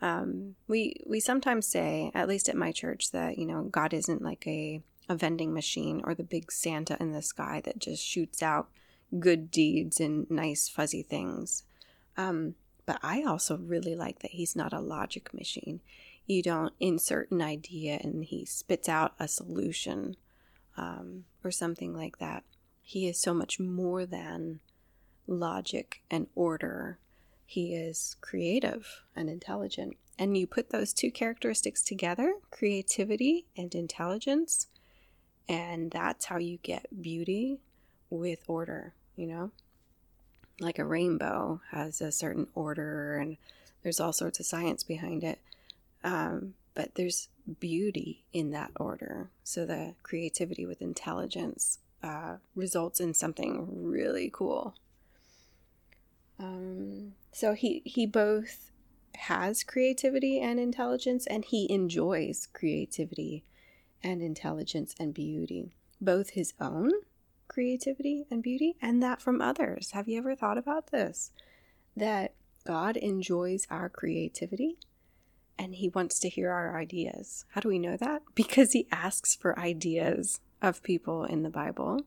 Um, 0.00 0.56
we 0.68 0.96
we 1.06 1.20
sometimes 1.20 1.66
say, 1.66 2.10
at 2.14 2.28
least 2.28 2.48
at 2.48 2.56
my 2.56 2.72
church, 2.72 3.10
that 3.12 3.38
you 3.38 3.46
know 3.46 3.62
God 3.62 3.94
isn't 3.94 4.22
like 4.22 4.46
a 4.46 4.82
a 5.08 5.14
vending 5.14 5.52
machine 5.52 6.00
or 6.04 6.14
the 6.14 6.22
big 6.22 6.50
Santa 6.50 6.96
in 7.00 7.12
the 7.12 7.22
sky 7.22 7.60
that 7.64 7.78
just 7.78 8.02
shoots 8.02 8.42
out 8.42 8.68
good 9.18 9.50
deeds 9.50 10.00
and 10.00 10.30
nice 10.30 10.68
fuzzy 10.68 11.02
things. 11.02 11.62
Um, 12.16 12.54
but 12.86 12.98
I 13.02 13.22
also 13.22 13.56
really 13.56 13.94
like 13.94 14.20
that 14.20 14.32
he's 14.32 14.56
not 14.56 14.72
a 14.72 14.80
logic 14.80 15.32
machine. 15.32 15.80
You 16.26 16.42
don't 16.42 16.72
insert 16.80 17.30
an 17.30 17.42
idea 17.42 17.98
and 18.02 18.24
he 18.24 18.44
spits 18.44 18.88
out 18.88 19.14
a 19.18 19.28
solution 19.28 20.16
um, 20.76 21.24
or 21.42 21.50
something 21.50 21.94
like 21.94 22.18
that. 22.18 22.44
He 22.84 23.08
is 23.08 23.18
so 23.18 23.34
much 23.34 23.58
more 23.58 24.06
than 24.06 24.60
logic 25.26 26.02
and 26.10 26.28
order 26.36 26.98
he 27.46 27.74
is 27.74 28.16
creative 28.20 29.02
and 29.16 29.28
intelligent. 29.28 29.96
And 30.18 30.36
you 30.36 30.46
put 30.46 30.70
those 30.70 30.92
two 30.92 31.10
characteristics 31.10 31.82
together 31.82 32.34
creativity 32.50 33.46
and 33.56 33.74
intelligence 33.74 34.68
and 35.48 35.90
that's 35.90 36.26
how 36.26 36.38
you 36.38 36.58
get 36.62 37.02
beauty 37.02 37.58
with 38.08 38.40
order, 38.46 38.94
you 39.16 39.26
know? 39.26 39.50
Like 40.60 40.78
a 40.78 40.84
rainbow 40.84 41.60
has 41.70 42.00
a 42.00 42.12
certain 42.12 42.46
order 42.54 43.16
and 43.16 43.36
there's 43.82 44.00
all 44.00 44.12
sorts 44.12 44.40
of 44.40 44.46
science 44.46 44.82
behind 44.82 45.24
it. 45.24 45.38
Um, 46.02 46.54
but 46.74 46.94
there's 46.94 47.28
beauty 47.60 48.24
in 48.32 48.50
that 48.52 48.70
order. 48.76 49.30
So 49.42 49.66
the 49.66 49.94
creativity 50.02 50.64
with 50.64 50.80
intelligence 50.80 51.78
uh, 52.04 52.36
results 52.54 53.00
in 53.00 53.14
something 53.14 53.66
really 53.82 54.30
cool. 54.32 54.74
Um, 56.38 57.14
so 57.32 57.54
he 57.54 57.80
he 57.86 58.06
both 58.06 58.70
has 59.16 59.64
creativity 59.64 60.38
and 60.38 60.60
intelligence, 60.60 61.26
and 61.26 61.44
he 61.44 61.70
enjoys 61.72 62.48
creativity 62.52 63.44
and 64.02 64.20
intelligence 64.20 64.94
and 65.00 65.14
beauty, 65.14 65.74
both 66.00 66.30
his 66.30 66.52
own 66.60 66.90
creativity 67.48 68.26
and 68.30 68.42
beauty, 68.42 68.76
and 68.82 69.02
that 69.02 69.22
from 69.22 69.40
others. 69.40 69.92
Have 69.92 70.06
you 70.06 70.18
ever 70.18 70.34
thought 70.34 70.58
about 70.58 70.90
this? 70.90 71.30
That 71.96 72.34
God 72.66 72.96
enjoys 72.98 73.66
our 73.70 73.88
creativity 73.88 74.76
and 75.56 75.76
he 75.76 75.88
wants 75.88 76.18
to 76.18 76.28
hear 76.28 76.50
our 76.50 76.76
ideas. 76.76 77.44
How 77.50 77.60
do 77.60 77.68
we 77.68 77.78
know 77.78 77.96
that? 77.96 78.22
Because 78.34 78.72
he 78.72 78.88
asks 78.90 79.36
for 79.36 79.58
ideas 79.58 80.40
of 80.64 80.82
people 80.82 81.24
in 81.24 81.42
the 81.42 81.50
Bible 81.50 82.00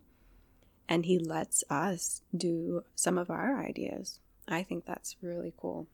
and 0.90 1.06
he 1.06 1.20
lets 1.20 1.64
us 1.70 2.22
do 2.36 2.84
some 2.96 3.18
of 3.18 3.30
our 3.30 3.62
ideas 3.62 4.20
I 4.48 4.64
think 4.64 4.86
that's 4.86 5.18
really 5.22 5.54
cool. 5.58 5.88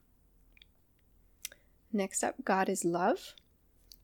Next 1.91 2.23
up, 2.23 2.35
God 2.43 2.69
is 2.69 2.85
love, 2.85 3.33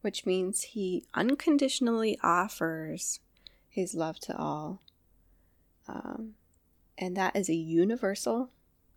which 0.01 0.25
means 0.25 0.61
he 0.61 1.05
unconditionally 1.13 2.17
offers 2.23 3.19
his 3.69 3.93
love 3.93 4.19
to 4.21 4.35
all. 4.35 4.81
Um, 5.87 6.33
and 6.97 7.15
that 7.15 7.35
is 7.35 7.49
a 7.49 7.55
universal 7.55 8.49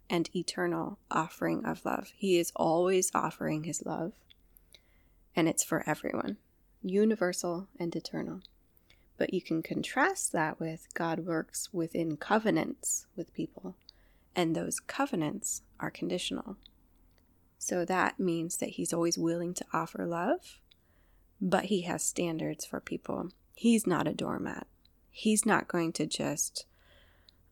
and 0.09 0.29
eternal 0.35 0.99
offering 1.11 1.65
of 1.65 1.85
love. 1.85 2.13
He 2.17 2.39
is 2.39 2.53
always 2.57 3.11
offering 3.15 3.65
his 3.65 3.85
love, 3.85 4.13
and 5.37 5.49
it's 5.49 5.65
for 5.65 5.89
everyone, 5.89 6.37
universal 6.83 7.69
and 7.79 7.95
eternal. 7.95 8.41
But 9.19 9.33
you 9.35 9.43
can 9.43 9.63
contrast 9.63 10.33
that 10.33 10.59
with 10.59 10.89
God 10.95 11.21
works 11.21 11.69
within 11.73 12.17
covenants 12.17 13.07
with 13.17 13.35
people, 13.35 13.77
and 14.35 14.55
those 14.57 14.81
covenants 14.81 15.63
are 15.79 15.91
conditional. 15.91 16.57
So 17.59 17.85
that 17.85 18.19
means 18.19 18.57
that 18.57 18.71
he's 18.71 18.93
always 18.93 19.17
willing 19.17 19.55
to 19.55 19.65
offer 19.73 20.07
love, 20.07 20.59
but 21.41 21.67
he 21.67 21.83
has 21.83 22.03
standards 22.03 22.65
for 22.65 22.81
people. 22.81 23.31
He's 23.55 23.87
not 23.87 24.09
a 24.09 24.15
doormat. 24.15 24.67
He's 25.11 25.47
not 25.47 25.69
going 25.69 25.93
to 25.93 26.07
just 26.07 26.67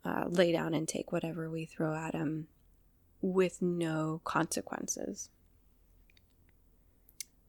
uh, 0.04 0.24
lay 0.28 0.50
down 0.50 0.74
and 0.74 0.88
take 0.88 1.12
whatever 1.12 1.50
we 1.50 1.66
throw 1.66 1.94
at 1.94 2.14
him 2.14 2.48
with 3.20 3.60
no 3.60 4.20
consequences. 4.24 5.28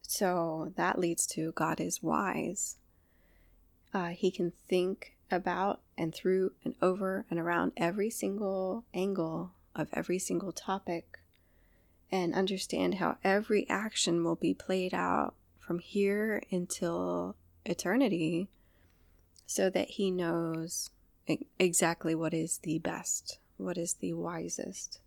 So 0.02 0.74
that 0.76 1.00
leads 1.00 1.26
to 1.28 1.54
God 1.54 1.80
is 1.80 2.04
wise. 2.04 2.78
Uh, 3.94 4.10
he 4.10 4.32
can 4.32 4.54
think 4.68 5.16
about 5.30 5.82
and 5.98 6.14
through 6.14 6.52
and 6.64 6.76
over 6.82 7.26
and 7.30 7.40
around 7.40 7.72
every 7.78 8.10
single 8.10 8.86
angle 8.94 9.52
of 9.76 9.88
every 9.94 10.20
single 10.20 10.52
topic 10.52 11.20
and 12.12 12.34
understand 12.34 12.96
how 12.96 13.18
every 13.24 13.68
action 13.70 14.24
will 14.24 14.36
be 14.36 14.54
played 14.54 14.94
out 14.94 15.34
from 15.60 15.80
here 15.80 16.42
until 16.52 17.36
eternity 17.66 18.50
so 19.46 19.70
that 19.70 19.92
he 19.92 20.12
knows 20.12 20.92
exactly 21.60 22.16
what 22.16 22.34
is 22.34 22.60
the 22.64 22.80
best, 22.80 23.40
what 23.58 23.78
is 23.78 23.94
the 23.96 24.14
wisest. 24.14 25.00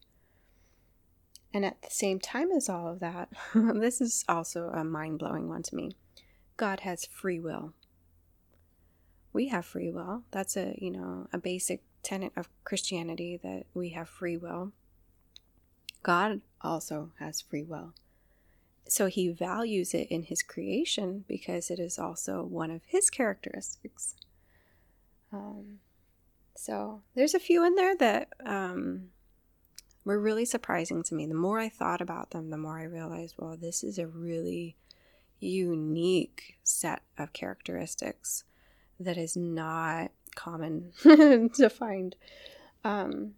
And 1.53 1.64
at 1.64 1.83
the 1.83 1.91
same 1.91 2.19
time 2.19 2.50
as 2.50 2.69
all 2.69 2.88
of 2.88 3.00
that, 3.00 3.29
this 3.55 4.00
is 4.00 4.25
also 4.29 4.69
a 4.69 4.85
mind 4.85 5.19
blowing 5.19 5.49
one 5.49 5.62
to 5.64 5.76
me. 5.76 5.97
God 6.57 6.81
has 6.81 7.05
free 7.05 7.38
will. 7.38 7.75
We 9.35 9.49
have 9.49 9.67
free 9.67 9.91
will. 9.91 10.23
That's 10.31 10.57
a, 10.57 10.75
you 10.79 10.91
know, 10.91 11.29
a 11.33 11.38
basic 11.38 11.83
tenet 12.03 12.33
of 12.37 12.49
Christianity 12.62 13.38
that 13.43 13.64
we 13.75 13.91
have 13.91 14.09
free 14.09 14.37
will. 14.37 14.73
God 16.05 16.41
also 16.61 17.11
has 17.19 17.41
free 17.41 17.64
will. 17.64 17.93
So 18.87 19.07
he 19.07 19.29
values 19.29 19.93
it 19.93 20.09
in 20.09 20.23
his 20.23 20.43
creation 20.43 21.25
because 21.26 21.71
it 21.71 21.81
is 21.81 21.99
also 21.99 22.45
one 22.45 22.71
of 22.71 22.83
his 22.87 23.11
characteristics. 23.11 24.14
Um, 25.33 25.81
so 26.57 27.03
there's 27.17 27.35
a 27.35 27.41
few 27.41 27.64
in 27.67 27.75
there 27.75 27.97
that 27.97 28.29
um, 28.47 29.09
were 30.05 30.21
really 30.21 30.45
surprising 30.45 31.03
to 31.05 31.14
me. 31.14 31.26
The 31.26 31.35
more 31.35 31.59
I 31.59 31.69
thought 31.69 32.00
about 32.00 32.31
them, 32.31 32.50
the 32.50 32.59
more 32.59 32.79
I 32.79 32.85
realized, 32.85 33.35
well, 33.38 33.57
this 33.57 33.83
is 33.83 33.99
a 33.99 34.07
really 34.07 34.76
unique 35.41 36.59
set 36.62 37.03
of 37.19 37.33
characteristics 37.33 38.45
that 39.01 39.17
is 39.17 39.37
not 39.37 40.11
common 40.35 40.93
to 41.03 41.71
find. 41.71 42.17
Um, 42.85 43.35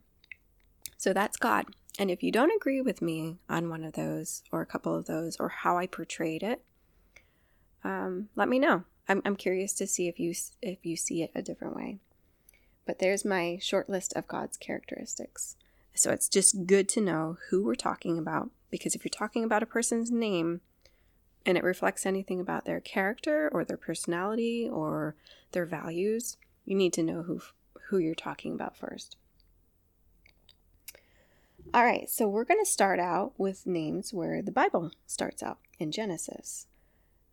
so 0.96 1.12
that's 1.12 1.36
God. 1.36 1.66
And 1.98 2.10
if 2.10 2.22
you 2.22 2.30
don't 2.30 2.54
agree 2.54 2.80
with 2.80 3.00
me 3.00 3.38
on 3.48 3.70
one 3.70 3.84
of 3.84 3.94
those 3.94 4.42
or 4.52 4.60
a 4.60 4.66
couple 4.66 4.94
of 4.94 5.06
those 5.06 5.36
or 5.38 5.48
how 5.48 5.78
I 5.78 5.86
portrayed 5.86 6.42
it, 6.42 6.62
um, 7.84 8.28
let 8.34 8.48
me 8.48 8.58
know. 8.58 8.84
I'm, 9.08 9.22
I'm 9.24 9.36
curious 9.36 9.72
to 9.74 9.86
see 9.86 10.08
if 10.08 10.18
you 10.18 10.34
if 10.60 10.84
you 10.84 10.96
see 10.96 11.22
it 11.22 11.30
a 11.34 11.42
different 11.42 11.76
way. 11.76 11.98
But 12.86 12.98
there's 12.98 13.24
my 13.24 13.58
short 13.60 13.88
list 13.88 14.12
of 14.14 14.28
God's 14.28 14.56
characteristics. 14.56 15.56
So 15.94 16.10
it's 16.10 16.28
just 16.28 16.66
good 16.66 16.88
to 16.90 17.00
know 17.00 17.38
who 17.48 17.64
we're 17.64 17.74
talking 17.74 18.18
about 18.18 18.50
because 18.70 18.94
if 18.94 19.04
you're 19.04 19.10
talking 19.10 19.44
about 19.44 19.62
a 19.62 19.66
person's 19.66 20.10
name 20.10 20.60
and 21.46 21.56
it 21.56 21.64
reflects 21.64 22.04
anything 22.04 22.40
about 22.40 22.64
their 22.64 22.80
character 22.80 23.48
or 23.52 23.64
their 23.64 23.76
personality 23.76 24.68
or 24.70 25.14
their 25.52 25.64
values, 25.64 26.36
you 26.64 26.74
need 26.74 26.92
to 26.94 27.02
know 27.02 27.22
who 27.22 27.40
who 27.88 27.98
you're 27.98 28.16
talking 28.16 28.52
about 28.52 28.76
first. 28.76 29.16
All 31.72 31.84
right, 31.84 32.10
so 32.10 32.28
we're 32.28 32.44
going 32.44 32.64
to 32.64 32.70
start 32.70 32.98
out 32.98 33.34
with 33.38 33.66
names 33.66 34.12
where 34.12 34.42
the 34.42 34.50
Bible 34.52 34.90
starts 35.06 35.42
out 35.42 35.58
in 35.78 35.92
Genesis. 35.92 36.66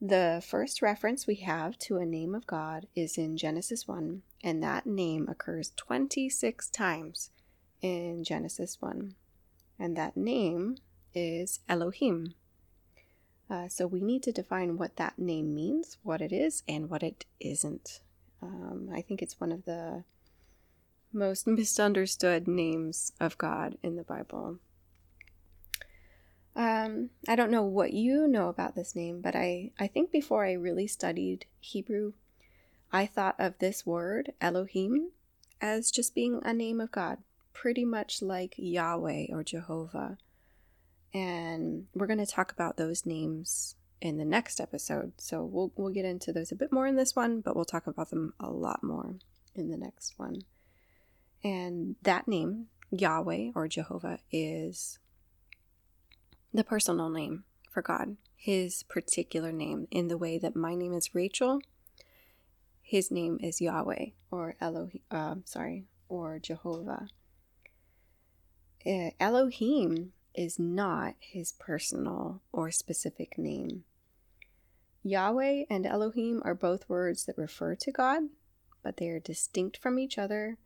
The 0.01 0.43
first 0.45 0.81
reference 0.81 1.25
we 1.25 1.35
have 1.35 1.79
to 1.79 1.97
a 1.97 2.05
name 2.05 2.35
of 2.35 2.45
God 2.45 2.87
is 2.95 3.17
in 3.17 3.37
Genesis 3.37 3.87
1, 3.87 4.21
and 4.43 4.61
that 4.61 4.85
name 4.85 5.27
occurs 5.29 5.71
26 5.75 6.69
times 6.69 7.31
in 7.81 8.23
Genesis 8.23 8.77
1. 8.79 9.15
And 9.79 9.95
that 9.95 10.17
name 10.17 10.77
is 11.13 11.61
Elohim. 11.69 12.33
Uh, 13.53 13.67
so 13.67 13.85
we 13.85 14.01
need 14.01 14.23
to 14.23 14.31
define 14.31 14.79
what 14.79 14.95
that 14.95 15.19
name 15.19 15.53
means, 15.53 15.99
what 16.01 16.21
it 16.21 16.31
is, 16.31 16.63
and 16.67 16.89
what 16.89 17.03
it 17.03 17.25
isn't. 17.39 17.99
Um, 18.41 18.89
I 18.91 19.01
think 19.01 19.21
it's 19.21 19.39
one 19.39 19.51
of 19.51 19.65
the 19.65 20.05
most 21.11 21.45
misunderstood 21.47 22.47
names 22.47 23.13
of 23.19 23.37
God 23.37 23.77
in 23.83 23.95
the 23.95 24.03
Bible. 24.03 24.57
Um, 26.55 27.11
I 27.27 27.35
don't 27.35 27.51
know 27.51 27.61
what 27.61 27.93
you 27.93 28.27
know 28.27 28.49
about 28.49 28.73
this 28.73 28.95
name, 28.95 29.21
but 29.21 29.35
I, 29.35 29.69
I 29.79 29.85
think 29.85 30.11
before 30.11 30.43
I 30.43 30.53
really 30.53 30.87
studied 30.87 31.45
Hebrew, 31.59 32.13
I 32.91 33.05
thought 33.05 33.35
of 33.37 33.59
this 33.59 33.85
word, 33.85 34.33
Elohim, 34.41 35.11
as 35.61 35.91
just 35.91 36.15
being 36.15 36.41
a 36.43 36.53
name 36.53 36.81
of 36.81 36.91
God, 36.91 37.19
pretty 37.53 37.85
much 37.85 38.19
like 38.19 38.55
Yahweh 38.57 39.27
or 39.29 39.43
Jehovah. 39.43 40.17
And 41.13 41.85
we're 41.93 42.07
going 42.07 42.19
to 42.19 42.25
talk 42.25 42.51
about 42.51 42.77
those 42.77 43.05
names 43.05 43.75
in 44.01 44.17
the 44.17 44.25
next 44.25 44.59
episode. 44.59 45.13
So 45.17 45.43
we'll, 45.43 45.71
we'll 45.75 45.93
get 45.93 46.05
into 46.05 46.33
those 46.33 46.51
a 46.51 46.55
bit 46.55 46.71
more 46.71 46.87
in 46.87 46.95
this 46.95 47.15
one, 47.15 47.41
but 47.41 47.55
we'll 47.55 47.65
talk 47.65 47.87
about 47.87 48.09
them 48.09 48.33
a 48.39 48.49
lot 48.49 48.83
more 48.83 49.15
in 49.55 49.69
the 49.69 49.77
next 49.77 50.13
one. 50.17 50.41
And 51.43 51.95
that 52.01 52.27
name, 52.27 52.67
Yahweh 52.91 53.51
or 53.55 53.67
Jehovah, 53.67 54.19
is 54.31 54.99
the 56.53 56.63
personal 56.63 57.09
name 57.09 57.43
for 57.71 57.81
God, 57.81 58.17
his 58.35 58.83
particular 58.83 59.51
name, 59.51 59.87
in 59.91 60.07
the 60.07 60.17
way 60.17 60.37
that 60.37 60.55
my 60.55 60.75
name 60.75 60.93
is 60.93 61.15
Rachel. 61.15 61.61
His 62.81 63.09
name 63.09 63.39
is 63.41 63.61
Yahweh 63.61 64.07
or 64.29 64.55
Elohim, 64.59 65.01
uh, 65.09 65.35
sorry, 65.45 65.85
or 66.09 66.39
Jehovah. 66.39 67.07
Uh, 68.85 69.11
Elohim 69.19 70.11
is 70.33 70.57
not 70.57 71.15
his 71.19 71.53
personal 71.53 72.41
or 72.51 72.71
specific 72.71 73.37
name. 73.37 73.83
Yahweh 75.03 75.65
and 75.69 75.85
Elohim 75.85 76.41
are 76.45 76.55
both 76.55 76.87
words 76.87 77.25
that 77.25 77.37
refer 77.37 77.75
to 77.75 77.91
God, 77.91 78.23
but 78.81 78.97
they 78.97 79.09
are 79.09 79.19
distinct 79.19 79.77
from 79.77 79.99
each 79.99 80.17
other 80.17 80.57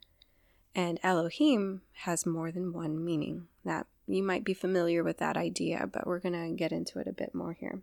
and 0.78 1.00
Elohim 1.02 1.82
has 2.04 2.28
more 2.28 2.52
than 2.52 2.72
one 2.72 3.04
meaning. 3.04 3.48
That 3.66 3.88
you 4.06 4.22
might 4.22 4.44
be 4.44 4.54
familiar 4.54 5.04
with 5.04 5.18
that 5.18 5.36
idea, 5.36 5.90
but 5.92 6.06
we're 6.06 6.20
going 6.20 6.40
to 6.40 6.56
get 6.56 6.72
into 6.72 7.00
it 7.00 7.08
a 7.08 7.14
bit 7.14 7.34
more 7.34 7.54
here. 7.54 7.82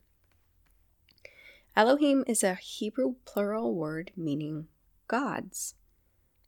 Elohim 1.76 2.23
is 2.29 2.45
a 2.45 2.55
Hebrew 2.55 3.17
plural 3.25 3.75
word 3.75 4.12
meaning 4.17 4.69
gods. 5.09 5.75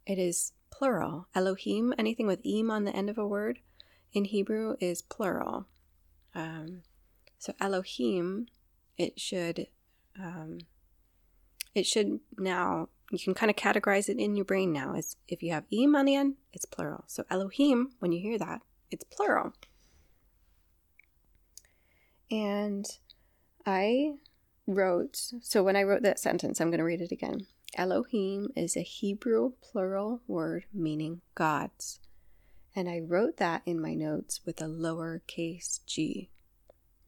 It 0.06 0.20
is 0.20 0.52
plural. 0.70 1.26
Elohim, 1.34 1.92
anything 1.98 2.28
with 2.28 2.46
im 2.46 2.70
on 2.70 2.84
the 2.84 2.94
end 2.94 3.10
of 3.10 3.18
a 3.18 3.26
word 3.26 3.58
in 4.16 4.24
Hebrew 4.24 4.76
is 4.80 5.02
plural. 5.02 5.66
Um, 6.34 6.82
so 7.38 7.52
Elohim, 7.60 8.46
it 8.96 9.20
should 9.20 9.66
um, 10.18 10.60
it 11.74 11.84
should 11.84 12.20
now 12.38 12.88
you 13.12 13.18
can 13.18 13.34
kind 13.34 13.50
of 13.50 13.56
categorize 13.56 14.08
it 14.08 14.18
in 14.18 14.34
your 14.34 14.46
brain 14.46 14.72
now 14.72 14.94
Is 14.94 15.16
if 15.28 15.42
you 15.42 15.52
have 15.52 15.64
im 15.70 15.94
on 15.94 16.06
the 16.06 16.16
end, 16.16 16.36
it's 16.54 16.64
plural. 16.64 17.04
So 17.06 17.24
Elohim, 17.30 17.90
when 17.98 18.10
you 18.10 18.20
hear 18.20 18.38
that, 18.38 18.62
it's 18.90 19.04
plural. 19.04 19.52
And 22.30 22.86
I 23.66 24.14
wrote, 24.66 25.16
so 25.42 25.62
when 25.62 25.76
I 25.76 25.82
wrote 25.82 26.02
that 26.02 26.18
sentence, 26.18 26.58
I'm 26.58 26.70
going 26.70 26.78
to 26.78 26.84
read 26.84 27.02
it 27.02 27.12
again. 27.12 27.46
Elohim 27.76 28.48
is 28.56 28.76
a 28.76 28.82
Hebrew 28.82 29.52
plural 29.60 30.22
word 30.26 30.64
meaning 30.72 31.20
gods. 31.34 32.00
And 32.76 32.88
I 32.88 33.00
wrote 33.00 33.38
that 33.38 33.62
in 33.66 33.80
my 33.80 33.94
notes 33.94 34.42
with 34.44 34.60
a 34.60 34.66
lowercase 34.66 35.80
g, 35.86 36.30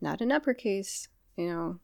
not 0.01 0.21
an 0.21 0.33
uppercase, 0.33 1.09
you 1.37 1.49
know, 1.49 1.81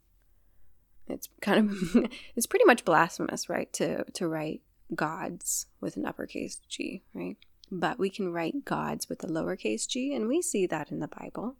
it's 1.07 1.29
kind 1.41 1.71
of 1.71 2.11
it's 2.37 2.47
pretty 2.47 2.65
much 2.65 2.85
blasphemous, 2.85 3.49
right? 3.49 3.73
To 3.75 4.05
to 4.05 4.27
write 4.27 4.63
gods 4.95 5.67
with 5.81 5.97
an 5.97 6.07
uppercase 6.07 6.61
G, 6.69 7.03
right? 7.15 7.37
but 7.71 7.99
we 7.99 8.11
can 8.11 8.33
write 8.33 8.65
gods 8.65 9.09
with 9.09 9.25
a 9.25 9.27
lowercase 9.27 9.89
g, 9.89 10.15
and 10.15 10.29
we 10.29 10.43
see 10.43 10.67
that 10.67 10.91
in 10.91 11.01
the 11.01 11.09
Bible, 11.09 11.57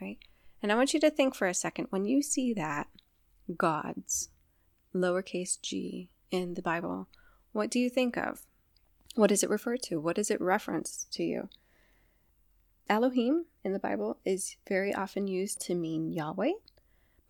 right? 0.00 0.18
And 0.62 0.72
I 0.72 0.74
want 0.74 0.94
you 0.94 1.00
to 1.00 1.10
think 1.10 1.34
for 1.34 1.46
a 1.46 1.54
second 1.54 1.86
when 1.90 2.04
you 2.04 2.22
see 2.22 2.52
that 2.54 2.88
gods, 3.56 4.30
lowercase 4.94 5.60
g, 5.60 6.10
in 6.30 6.54
the 6.54 6.62
Bible, 6.62 7.08
what 7.52 7.70
do 7.70 7.78
you 7.78 7.88
think 7.88 8.16
of? 8.16 8.42
What 9.16 9.30
does 9.30 9.42
it 9.42 9.50
refer 9.50 9.78
to? 9.78 9.98
What 9.98 10.16
does 10.16 10.30
it 10.30 10.40
reference 10.42 11.06
to 11.12 11.24
you? 11.24 11.48
Elohim 12.88 13.46
in 13.64 13.72
the 13.72 13.78
Bible 13.78 14.18
is 14.26 14.56
very 14.68 14.94
often 14.94 15.26
used 15.26 15.60
to 15.62 15.74
mean 15.74 16.12
Yahweh, 16.12 16.52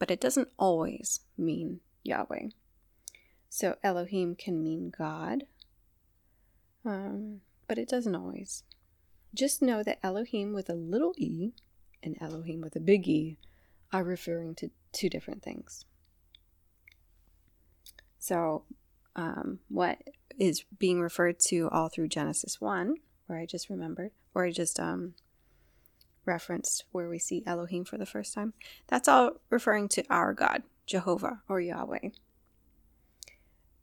but 0.00 0.11
it 0.11 0.21
doesn't 0.21 0.49
always 0.59 1.21
mean 1.38 1.81
Yahweh. 2.02 2.49
So 3.49 3.76
Elohim 3.85 4.35
can 4.35 4.64
mean 4.64 4.93
God, 4.97 5.45
um, 6.85 7.40
but 7.69 7.78
it 7.78 7.88
doesn't 7.88 8.16
always. 8.16 8.64
Just 9.33 9.62
know 9.62 9.85
that 9.85 10.00
Elohim 10.02 10.52
with 10.52 10.69
a 10.69 10.75
little 10.75 11.14
e 11.16 11.52
and 12.02 12.16
Elohim 12.21 12.61
with 12.61 12.75
a 12.75 12.81
big 12.81 13.07
E 13.07 13.38
are 13.93 14.02
referring 14.02 14.57
to 14.57 14.71
two 14.93 15.09
different 15.09 15.45
things. 15.45 15.85
So, 18.19 18.64
um, 19.14 19.61
what 19.69 20.02
is 20.38 20.64
being 20.78 21.00
referred 21.00 21.38
to 21.40 21.69
all 21.71 21.88
through 21.88 22.09
Genesis 22.09 22.61
1, 22.61 22.97
where 23.26 23.38
I 23.38 23.47
just 23.47 23.71
remembered, 23.71 24.12
where 24.33 24.45
I 24.45 24.50
just 24.50 24.78
um, 24.78 25.14
referenced 26.26 26.85
where 26.93 27.09
we 27.09 27.19
see 27.19 27.43
Elohim 27.47 27.85
for 27.85 27.97
the 27.97 28.07
first 28.07 28.35
time, 28.35 28.52
that's 28.87 29.09
all 29.09 29.40
referring 29.50 29.88
to 29.90 30.05
our 30.11 30.35
God, 30.35 30.62
Jehovah 30.87 31.43
or 31.49 31.61
Yahweh. 31.61 32.11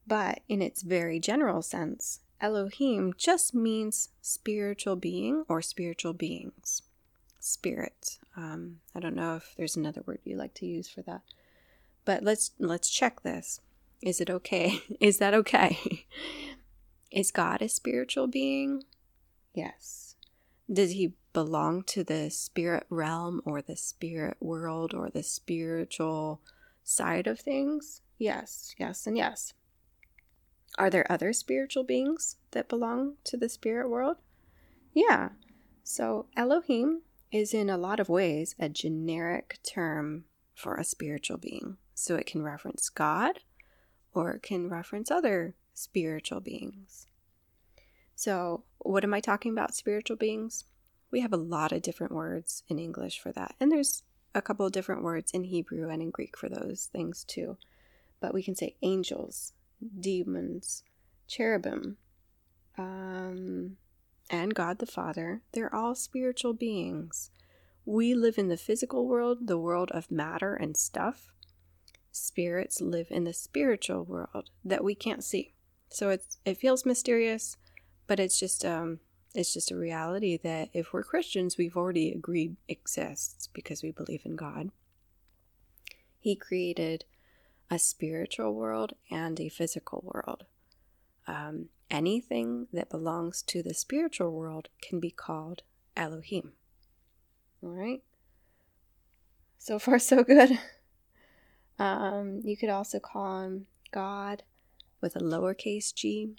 But 0.06 0.42
in 0.50 0.62
its 0.62 0.82
very 0.82 1.20
general 1.20 1.62
sense, 1.62 2.20
Elohim 2.42 3.14
just 3.18 3.56
means 3.56 4.10
spiritual 4.22 4.98
being 4.98 5.46
or 5.48 5.62
spiritual 5.62 6.14
beings. 6.14 6.82
Spirit. 7.40 8.20
Um, 8.36 8.80
I 8.94 9.00
don't 9.00 9.16
know 9.16 9.36
if 9.36 9.54
there's 9.58 9.78
another 9.78 10.02
word 10.06 10.20
you 10.24 10.38
like 10.38 10.54
to 10.56 10.66
use 10.66 10.90
for 10.90 11.02
that, 11.04 11.22
but 12.06 12.24
let's 12.24 12.52
let's 12.60 12.90
check 12.90 13.22
this. 13.22 13.60
Is 14.02 14.20
it 14.20 14.30
okay? 14.30 14.82
Is 15.00 15.18
that 15.20 15.34
okay? 15.34 16.06
Is 17.12 17.32
God 17.32 17.62
a 17.62 17.70
spiritual 17.70 18.28
being? 18.28 18.84
Yes. 19.54 20.16
Does 20.72 20.92
he 20.92 21.14
belong 21.34 21.84
to 21.84 22.04
the 22.04 22.30
spirit 22.30 22.86
realm 22.90 23.42
or 23.46 23.62
the 23.62 23.76
spirit 23.76 24.38
world 24.40 24.94
or 24.94 25.10
the 25.10 25.24
spiritual 25.24 26.42
side 26.84 27.28
of 27.28 27.40
things? 27.40 28.02
Yes, 28.18 28.74
yes, 28.78 29.06
and 29.06 29.18
yes. 29.18 29.54
Are 30.78 30.90
there 30.90 31.12
other 31.12 31.34
spiritual 31.34 31.84
beings 31.84 32.38
that 32.52 32.70
belong 32.70 33.16
to 33.26 33.38
the 33.38 33.50
spirit 33.50 33.90
world? 33.90 34.18
Yeah. 34.94 35.30
So 35.84 36.28
Elohim 36.36 37.02
is 37.32 37.54
in 37.54 37.70
a 37.70 37.78
lot 37.78 38.00
of 38.00 38.10
ways 38.10 38.56
a 38.60 38.70
generic 38.70 39.60
term 39.64 40.26
for 40.56 40.76
a 40.76 40.84
spiritual 40.84 41.38
being. 41.38 41.78
So 41.94 42.16
it 42.16 42.26
can 42.26 42.42
reference 42.42 42.90
God 42.90 43.40
or 44.14 44.38
can 44.40 44.70
reference 44.70 45.10
other 45.10 45.56
spiritual 45.74 46.40
beings. 46.40 47.08
So, 48.16 48.64
what 48.80 49.04
am 49.04 49.14
I 49.14 49.20
talking 49.20 49.52
about, 49.52 49.76
spiritual 49.76 50.18
beings? 50.18 50.66
We 51.12 51.22
have 51.22 51.34
a 51.34 51.38
lot 51.38 51.72
of 51.72 51.82
different 51.82 52.14
words 52.14 52.64
in 52.68 52.80
English 52.80 53.20
for 53.20 53.32
that. 53.32 53.56
And 53.60 53.72
there's 53.72 54.04
a 54.36 54.42
couple 54.42 54.66
of 54.66 54.72
different 54.72 55.04
words 55.04 55.32
in 55.32 55.46
Hebrew 55.46 55.90
and 55.90 56.02
in 56.02 56.10
Greek 56.10 56.38
for 56.38 56.50
those 56.50 56.90
things 56.92 57.24
too. 57.24 57.58
But 58.20 58.34
we 58.34 58.44
can 58.44 58.56
say 58.56 58.76
angels, 58.82 59.54
demons, 60.00 60.84
cherubim, 61.28 61.98
um, 62.78 63.78
and 64.30 64.56
God 64.56 64.80
the 64.80 64.86
Father. 64.86 65.42
They're 65.52 65.74
all 65.74 65.96
spiritual 65.96 66.54
beings. 66.54 67.30
We 67.86 68.16
live 68.16 68.38
in 68.38 68.48
the 68.48 68.58
physical 68.58 69.08
world, 69.08 69.48
the 69.48 69.58
world 69.58 69.92
of 69.92 70.10
matter 70.10 70.56
and 70.56 70.78
stuff. 70.78 71.34
Spirits 72.16 72.80
live 72.80 73.08
in 73.10 73.24
the 73.24 73.34
spiritual 73.34 74.04
world 74.04 74.52
that 74.64 74.84
we 74.84 74.94
can't 74.94 75.24
see. 75.24 75.56
So 75.90 76.10
it's 76.12 76.38
it 76.46 76.58
feels 76.58 76.86
mysterious, 76.86 77.58
but 78.06 78.20
it's 78.20 78.40
just 78.40 78.64
um 78.64 79.00
it's 79.34 79.52
just 79.52 79.72
a 79.72 79.76
reality 79.76 80.38
that 80.44 80.70
if 80.74 80.94
we're 80.94 81.04
Christians, 81.04 81.58
we've 81.58 81.76
already 81.76 82.12
agreed 82.12 82.56
exists 82.68 83.48
because 83.48 83.82
we 83.82 83.90
believe 83.90 84.22
in 84.26 84.36
God. 84.36 84.70
He 86.20 86.36
created 86.36 87.06
a 87.72 87.80
spiritual 87.80 88.54
world 88.54 88.94
and 89.10 89.40
a 89.40 89.50
physical 89.50 90.04
world. 90.06 90.46
Um, 91.26 91.70
anything 91.90 92.68
that 92.72 92.92
belongs 92.92 93.42
to 93.48 93.64
the 93.64 93.74
spiritual 93.74 94.32
world 94.32 94.70
can 94.84 95.00
be 95.00 95.10
called 95.10 95.64
Elohim. 95.98 96.54
All 97.64 97.70
right? 97.72 98.04
So 99.58 99.80
far, 99.80 99.98
so 99.98 100.24
good. 100.24 100.60
Um, 101.84 102.40
you 102.46 102.56
could 102.56 102.70
also 102.70 102.98
call 102.98 103.42
him 103.42 103.66
God 103.92 104.44
with 105.02 105.18
a 105.18 105.20
lowercase 105.20 105.94
g, 105.94 106.38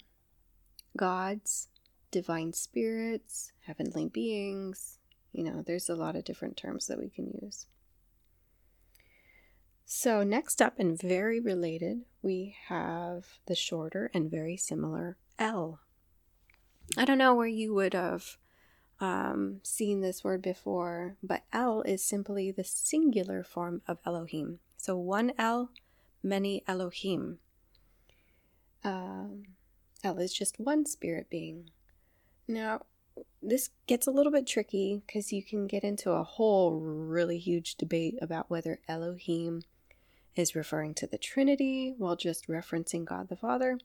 gods, 0.97 1.67
divine 2.09 2.51
spirits, 2.51 3.51
heavenly 3.67 4.07
beings. 4.07 4.97
You 5.33 5.43
know, 5.43 5.61
there's 5.61 5.87
a 5.87 5.93
lot 5.93 6.15
of 6.15 6.23
different 6.23 6.57
terms 6.57 6.87
that 6.87 6.97
we 6.97 7.09
can 7.09 7.29
use. 7.43 7.67
So, 9.85 10.23
next 10.23 10.63
up, 10.63 10.79
and 10.79 10.99
very 10.99 11.39
related, 11.39 12.05
we 12.23 12.55
have 12.69 13.37
the 13.45 13.53
shorter 13.53 14.09
and 14.15 14.31
very 14.31 14.57
similar 14.57 15.15
El. 15.37 15.79
I 16.97 17.05
don't 17.05 17.19
know 17.19 17.35
where 17.35 17.45
you 17.45 17.71
would 17.75 17.93
have 17.93 18.37
um, 18.99 19.59
seen 19.61 20.01
this 20.01 20.23
word 20.23 20.41
before, 20.41 21.17
but 21.21 21.43
El 21.53 21.83
is 21.83 22.03
simply 22.03 22.49
the 22.49 22.63
singular 22.63 23.43
form 23.43 23.83
of 23.87 23.99
Elohim. 24.07 24.57
So, 24.85 24.95
one 24.95 25.31
El, 25.39 25.71
many 26.21 26.63
Elohim. 26.67 27.39
Um, 28.83 29.45
El 30.03 30.19
is 30.19 30.31
just 30.31 30.59
one 30.59 30.85
spirit 30.85 31.27
being. 31.27 31.71
Now, 32.47 32.81
this 33.41 33.71
gets 33.87 34.05
a 34.05 34.11
little 34.11 34.31
bit 34.31 34.45
tricky 34.45 35.01
because 35.03 35.33
you 35.33 35.41
can 35.41 35.65
get 35.65 35.83
into 35.83 36.11
a 36.11 36.23
whole 36.23 36.79
really 36.79 37.39
huge 37.39 37.77
debate 37.77 38.19
about 38.21 38.51
whether 38.51 38.79
Elohim 38.87 39.63
is 40.35 40.55
referring 40.55 40.93
to 40.93 41.07
the 41.07 41.17
Trinity 41.17 41.95
while 41.97 42.15
just 42.15 42.47
referencing 42.47 43.05
God 43.05 43.27
the 43.27 43.35
Father, 43.35 43.79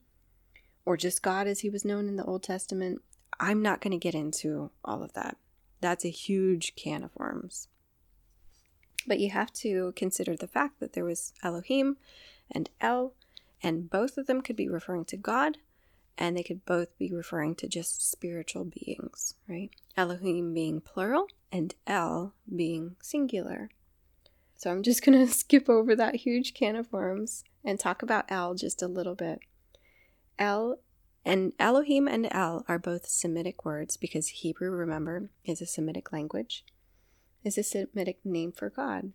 or 0.84 0.98
just 0.98 1.22
God 1.22 1.46
as 1.46 1.60
he 1.60 1.70
was 1.70 1.82
known 1.82 2.08
in 2.08 2.16
the 2.16 2.26
Old 2.26 2.42
Testament. 2.42 3.00
I'm 3.40 3.62
not 3.62 3.80
going 3.80 3.92
to 3.92 3.96
get 3.96 4.14
into 4.14 4.70
all 4.84 5.02
of 5.02 5.14
that. 5.14 5.38
That's 5.80 6.04
a 6.04 6.10
huge 6.10 6.74
can 6.76 7.02
of 7.02 7.16
worms. 7.16 7.68
But 9.06 9.20
you 9.20 9.30
have 9.30 9.52
to 9.54 9.92
consider 9.96 10.36
the 10.36 10.48
fact 10.48 10.80
that 10.80 10.92
there 10.92 11.04
was 11.04 11.32
Elohim 11.42 11.96
and 12.50 12.68
El, 12.80 13.14
and 13.62 13.90
both 13.90 14.18
of 14.18 14.26
them 14.26 14.40
could 14.40 14.56
be 14.56 14.68
referring 14.68 15.04
to 15.06 15.16
God, 15.16 15.58
and 16.18 16.36
they 16.36 16.42
could 16.42 16.64
both 16.66 16.96
be 16.98 17.12
referring 17.12 17.54
to 17.56 17.68
just 17.68 18.08
spiritual 18.08 18.64
beings, 18.64 19.34
right? 19.48 19.70
Elohim 19.96 20.52
being 20.52 20.80
plural 20.80 21.28
and 21.50 21.74
El 21.86 22.34
being 22.54 22.96
singular. 23.00 23.70
So 24.56 24.70
I'm 24.70 24.82
just 24.82 25.02
going 25.04 25.18
to 25.18 25.32
skip 25.32 25.68
over 25.68 25.96
that 25.96 26.16
huge 26.16 26.52
can 26.54 26.76
of 26.76 26.92
worms 26.92 27.44
and 27.64 27.78
talk 27.78 28.02
about 28.02 28.30
El 28.30 28.54
just 28.54 28.82
a 28.82 28.88
little 28.88 29.14
bit. 29.14 29.40
El 30.38 30.78
and 31.24 31.52
Elohim 31.58 32.08
and 32.08 32.28
El 32.30 32.64
are 32.66 32.78
both 32.78 33.06
Semitic 33.06 33.64
words 33.64 33.96
because 33.96 34.28
Hebrew, 34.28 34.70
remember, 34.70 35.30
is 35.44 35.60
a 35.60 35.66
Semitic 35.66 36.12
language, 36.12 36.64
is 37.44 37.58
a 37.58 37.62
Semitic 37.62 38.18
name 38.24 38.52
for 38.52 38.70
God. 38.70 39.12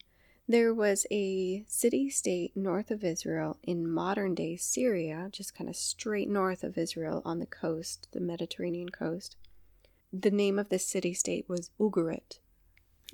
There 0.47 0.73
was 0.73 1.07
a 1.11 1.63
city 1.67 2.09
state 2.09 2.55
north 2.55 2.91
of 2.91 3.03
Israel 3.03 3.57
in 3.63 3.89
modern 3.89 4.35
day 4.35 4.57
Syria, 4.57 5.29
just 5.31 5.55
kind 5.55 5.69
of 5.69 5.75
straight 5.75 6.29
north 6.29 6.63
of 6.63 6.77
Israel 6.77 7.21
on 7.25 7.39
the 7.39 7.45
coast, 7.45 8.07
the 8.11 8.19
Mediterranean 8.19 8.89
coast. 8.89 9.35
The 10.13 10.31
name 10.31 10.59
of 10.59 10.69
this 10.69 10.87
city 10.87 11.13
state 11.13 11.49
was 11.49 11.71
Ugarit. 11.79 12.39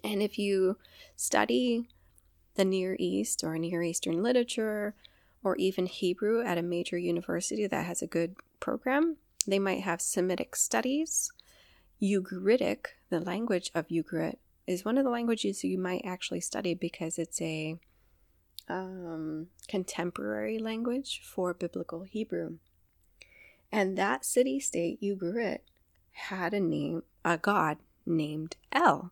And 0.04 0.22
if 0.22 0.38
you 0.38 0.78
study 1.16 1.88
the 2.56 2.66
Near 2.66 2.96
East 3.00 3.44
or 3.44 3.58
Near 3.58 3.82
Eastern 3.82 4.22
literature 4.22 4.96
or 5.44 5.56
even 5.56 5.86
Hebrew 5.86 6.44
at 6.44 6.58
a 6.58 6.64
major 6.64 6.98
university 6.98 7.66
that 7.68 7.86
has 7.86 8.02
a 8.02 8.08
good 8.08 8.36
program. 8.60 9.18
They 9.48 9.60
might 9.60 9.82
have 9.82 10.02
Semitic 10.02 10.56
studies. 10.56 11.32
Ugaritic, 12.02 12.88
the 13.10 13.20
language 13.20 13.72
of 13.74 13.88
Ugarit, 13.88 14.38
is 14.68 14.86
one 14.86 14.98
of 14.98 15.04
the 15.04 15.10
languages 15.10 15.64
you 15.64 15.78
might 15.78 16.04
actually 16.06 16.42
study 16.42 16.74
because 16.74 17.18
it's 17.18 17.42
a 17.42 17.78
um, 18.70 19.48
contemporary 19.68 20.58
language 20.60 21.22
for 21.24 21.54
biblical 21.54 22.04
Hebrew. 22.04 22.58
And 23.72 23.98
that 23.98 24.26
city 24.26 24.60
state, 24.60 25.02
Ugarit, 25.02 25.60
had 26.12 26.54
a 26.54 26.60
name, 26.60 27.04
a 27.24 27.38
god 27.38 27.78
named 28.06 28.58
El. 28.72 29.12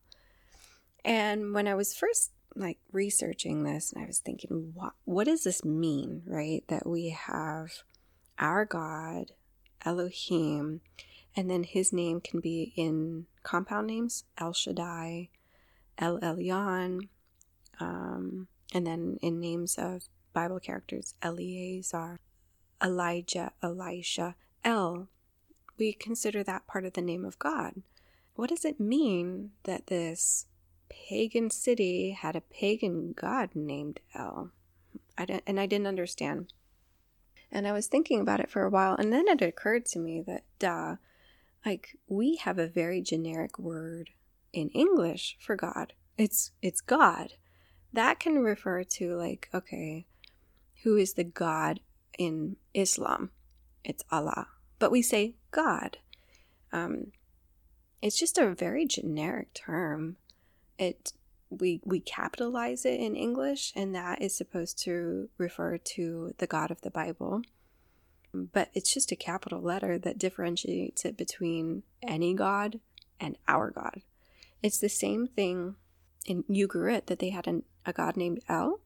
And 1.06 1.54
when 1.54 1.68
I 1.68 1.76
was 1.76 1.96
first 1.96 2.32
like 2.56 2.80
researching 2.92 3.64
this 3.64 3.94
and 3.94 4.04
I 4.04 4.08
was 4.08 4.20
thinking, 4.20 4.72
what, 4.74 4.94
what 5.06 5.26
does 5.26 5.44
this 5.44 5.64
mean, 5.64 6.24
right? 6.26 6.64
That 6.68 6.88
we 6.88 7.10
have 7.10 7.84
our 8.38 8.66
God, 8.66 9.32
Elohim, 9.86 10.82
And 11.36 11.50
then 11.50 11.64
his 11.64 11.94
name 11.94 12.22
can 12.22 12.40
be 12.40 12.74
in 12.76 13.28
compound 13.44 13.88
names 13.88 14.26
El 14.38 14.54
Shaddai, 14.54 15.30
El 16.00 16.20
Elyon, 16.20 17.10
um, 17.80 18.48
and 18.74 18.88
then 18.88 19.18
in 19.22 19.40
names 19.40 19.76
of 19.78 20.04
Bible 20.34 20.60
characters 20.60 21.14
Eleazar, 21.22 22.20
Elijah, 22.84 23.52
Elisha, 23.62 24.36
El. 24.64 25.10
We 25.78 25.94
consider 25.94 26.44
that 26.44 26.68
part 26.68 26.86
of 26.86 26.94
the 26.94 27.02
name 27.02 27.26
of 27.26 27.40
God. 27.40 27.84
What 28.36 28.50
does 28.50 28.66
it 28.66 28.80
mean 28.80 29.52
that 29.64 29.88
this 29.88 30.46
pagan 30.90 31.50
city 31.50 32.12
had 32.12 32.36
a 32.36 32.42
pagan 32.42 33.14
god 33.14 33.50
named 33.54 34.00
El? 34.16 34.52
I 35.18 35.26
didn't, 35.26 35.44
and 35.46 35.60
I 35.60 35.66
didn't 35.66 35.88
understand. 35.88 36.54
And 37.52 37.68
I 37.68 37.72
was 37.72 37.88
thinking 37.88 38.22
about 38.22 38.40
it 38.40 38.50
for 38.50 38.64
a 38.64 38.70
while, 38.70 38.96
and 38.96 39.12
then 39.12 39.28
it 39.28 39.42
occurred 39.42 39.86
to 39.88 40.00
me 40.00 40.22
that, 40.22 40.44
duh, 40.60 40.96
like 41.66 41.98
we 42.08 42.36
have 42.38 42.60
a 42.60 42.68
very 42.68 43.02
generic 43.02 43.60
word 43.60 44.12
in 44.54 44.70
English 44.70 45.38
for 45.40 45.56
God. 45.56 45.94
It's 46.18 46.52
it's 46.62 46.82
God. 46.82 47.34
That 47.94 48.20
can 48.20 48.44
refer 48.44 48.84
to 48.84 49.16
like, 49.16 49.50
okay, 49.54 50.06
who 50.84 50.96
is 50.96 51.14
the 51.14 51.24
God 51.24 51.80
in 52.18 52.58
Islam? 52.74 53.32
It's 53.84 54.04
Allah. 54.12 54.48
But 54.78 54.92
we 54.92 55.02
say 55.02 55.36
God. 55.52 55.98
Um, 56.72 57.12
it's 58.02 58.20
just 58.20 58.38
a 58.38 58.54
very 58.54 58.86
generic 58.86 59.54
term. 59.54 60.18
It 60.78 61.14
we 61.50 61.82
we 61.84 62.00
capitalize 62.00 62.86
it 62.86 63.00
in 63.00 63.16
English, 63.16 63.74
and 63.76 63.94
that 63.96 64.22
is 64.22 64.38
supposed 64.38 64.78
to 64.84 65.30
refer 65.38 65.78
to 65.78 66.34
the 66.38 66.48
God 66.48 66.72
of 66.72 66.82
the 66.82 66.92
Bible. 66.92 67.42
But 68.34 68.70
it's 68.74 68.94
just 68.94 69.12
a 69.12 69.16
capital 69.16 69.60
letter 69.60 69.98
that 69.98 70.20
differentiates 70.20 71.04
it 71.04 71.18
between 71.18 71.84
any 72.04 72.36
God 72.36 72.80
and 73.20 73.38
our 73.48 73.72
God. 73.72 74.02
It's 74.62 74.80
the 74.80 74.90
same 74.90 75.28
thing 75.28 75.76
in 76.26 76.44
Ugarit 76.44 77.06
that 77.06 77.20
they 77.20 77.30
had 77.30 77.48
an, 77.48 77.64
a 77.86 77.94
god 77.94 78.18
named 78.18 78.42
El. 78.50 78.82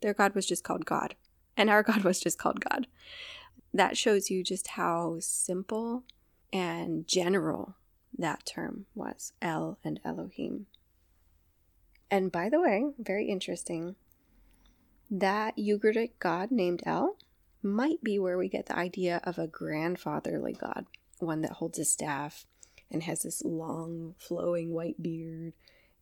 Their 0.00 0.14
god 0.14 0.34
was 0.34 0.46
just 0.46 0.64
called 0.64 0.86
God, 0.86 1.14
and 1.56 1.68
our 1.68 1.82
God 1.90 2.02
was 2.02 2.20
just 2.20 2.38
called 2.38 2.60
God. 2.60 2.86
That 3.74 3.96
shows 3.96 4.30
you 4.30 4.42
just 4.42 4.68
how 4.68 5.18
simple 5.20 6.04
and 6.52 7.06
general 7.06 7.76
that 8.16 8.46
term 8.46 8.86
was 8.94 9.32
El 9.42 9.78
and 9.84 10.00
Elohim. 10.04 10.66
And 12.10 12.32
by 12.32 12.48
the 12.48 12.60
way, 12.60 12.86
very 12.98 13.28
interesting, 13.28 13.96
that 15.10 15.56
Ugaritic 15.56 16.12
god 16.18 16.50
named 16.50 16.82
El 16.86 17.16
might 17.62 18.02
be 18.02 18.18
where 18.18 18.38
we 18.38 18.48
get 18.48 18.66
the 18.66 18.78
idea 18.78 19.20
of 19.24 19.38
a 19.38 19.46
grandfatherly 19.46 20.52
god, 20.52 20.86
one 21.18 21.42
that 21.42 21.52
holds 21.52 21.78
a 21.78 21.84
staff 21.84 22.46
and 22.90 23.02
has 23.02 23.22
this 23.22 23.42
long 23.44 24.14
flowing 24.18 24.72
white 24.72 25.02
beard 25.02 25.52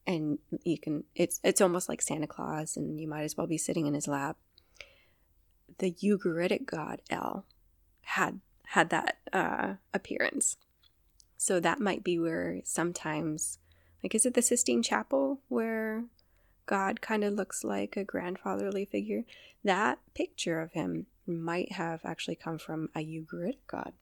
and 0.06 0.38
you 0.64 0.78
can 0.78 1.04
it's 1.14 1.40
it's 1.42 1.60
almost 1.60 1.88
like 1.88 2.02
Santa 2.02 2.26
Claus 2.26 2.76
and 2.76 3.00
you 3.00 3.08
might 3.08 3.22
as 3.22 3.36
well 3.36 3.46
be 3.46 3.58
sitting 3.58 3.86
in 3.86 3.94
his 3.94 4.08
lap. 4.08 4.36
The 5.78 5.92
Ugaritic 5.92 6.66
god 6.66 7.00
El 7.10 7.46
had 8.02 8.40
had 8.68 8.90
that 8.90 9.18
uh, 9.32 9.74
appearance. 9.92 10.56
So 11.36 11.60
that 11.60 11.80
might 11.80 12.04
be 12.04 12.18
where 12.18 12.60
sometimes 12.64 13.58
like, 14.04 14.14
is 14.14 14.26
it 14.26 14.34
the 14.34 14.42
Sistine 14.42 14.82
Chapel 14.82 15.40
where 15.48 16.04
God 16.66 17.00
kind 17.00 17.24
of 17.24 17.32
looks 17.32 17.64
like 17.64 17.96
a 17.96 18.04
grandfatherly 18.04 18.84
figure? 18.84 19.24
That 19.64 19.98
picture 20.12 20.60
of 20.60 20.72
him 20.72 21.06
might 21.26 21.72
have 21.72 22.02
actually 22.04 22.34
come 22.36 22.58
from 22.58 22.90
a 22.94 22.98
Ugaritic 22.98 23.66
god. 23.66 23.94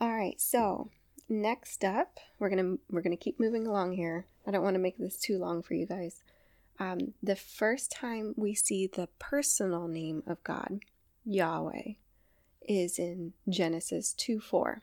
All 0.00 0.12
right, 0.12 0.40
so 0.40 0.90
next 1.28 1.84
up, 1.84 2.18
we're 2.38 2.50
gonna 2.50 2.76
we're 2.90 3.02
gonna 3.02 3.16
keep 3.16 3.40
moving 3.40 3.66
along 3.66 3.92
here. 3.92 4.26
I 4.46 4.50
don't 4.50 4.62
want 4.62 4.74
to 4.74 4.80
make 4.80 4.98
this 4.98 5.16
too 5.16 5.38
long 5.38 5.62
for 5.62 5.74
you 5.74 5.86
guys. 5.86 6.22
Um, 6.78 7.14
the 7.22 7.36
first 7.36 7.90
time 7.90 8.34
we 8.36 8.54
see 8.54 8.86
the 8.86 9.08
personal 9.18 9.88
name 9.88 10.22
of 10.26 10.42
God, 10.44 10.80
Yahweh, 11.24 11.92
is 12.68 12.98
in 12.98 13.32
Genesis 13.48 14.12
2 14.12 14.40
4. 14.40 14.82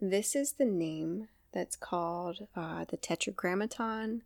This 0.00 0.36
is 0.36 0.52
the 0.52 0.64
name 0.64 1.28
that's 1.52 1.76
called 1.76 2.46
uh, 2.54 2.84
the 2.88 2.96
Tetragrammaton, 2.96 4.22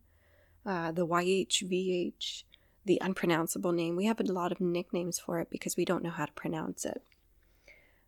uh, 0.65 0.91
the 0.91 1.07
YHVH, 1.07 2.43
the 2.85 2.99
unpronounceable 3.01 3.71
name. 3.71 3.95
We 3.95 4.05
have 4.05 4.19
a 4.19 4.31
lot 4.31 4.51
of 4.51 4.61
nicknames 4.61 5.17
for 5.17 5.39
it 5.39 5.49
because 5.49 5.75
we 5.75 5.85
don't 5.85 6.03
know 6.03 6.11
how 6.11 6.25
to 6.25 6.33
pronounce 6.33 6.85
it. 6.85 7.01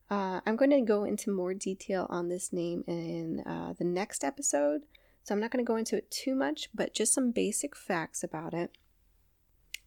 Uh, 0.09 0.39
I'm 0.45 0.55
going 0.55 0.71
to 0.71 0.81
go 0.81 1.03
into 1.03 1.31
more 1.31 1.53
detail 1.53 2.05
on 2.09 2.29
this 2.29 2.53
name 2.53 2.83
in 2.87 3.41
uh, 3.41 3.73
the 3.77 3.85
next 3.85 4.23
episode, 4.23 4.83
so 5.23 5.33
I'm 5.33 5.41
not 5.41 5.51
going 5.51 5.65
to 5.65 5.67
go 5.67 5.77
into 5.77 5.97
it 5.97 6.11
too 6.11 6.35
much, 6.35 6.69
but 6.73 6.93
just 6.93 7.13
some 7.13 7.31
basic 7.31 7.75
facts 7.75 8.23
about 8.23 8.53
it. 8.53 8.77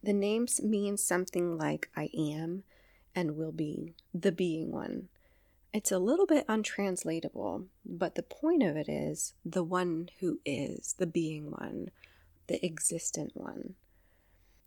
The 0.03 0.13
names 0.13 0.61
mean 0.63 0.97
something 0.97 1.57
like 1.57 1.91
I 1.97 2.11
am 2.17 2.65
and 3.15 3.37
will 3.37 3.53
be, 3.53 3.95
the 4.13 4.33
being 4.33 4.73
one. 4.73 5.09
It's 5.73 5.93
a 5.93 5.99
little 5.99 6.27
bit 6.27 6.45
untranslatable, 6.49 7.67
but 7.85 8.15
the 8.15 8.23
point 8.23 8.63
of 8.63 8.77
it 8.77 8.89
is 8.89 9.35
the 9.45 9.63
one 9.63 10.09
who 10.21 10.41
is, 10.45 10.95
the 10.99 11.07
being 11.07 11.51
one, 11.51 11.91
the 12.47 12.65
existent 12.65 13.33
one. 13.35 13.75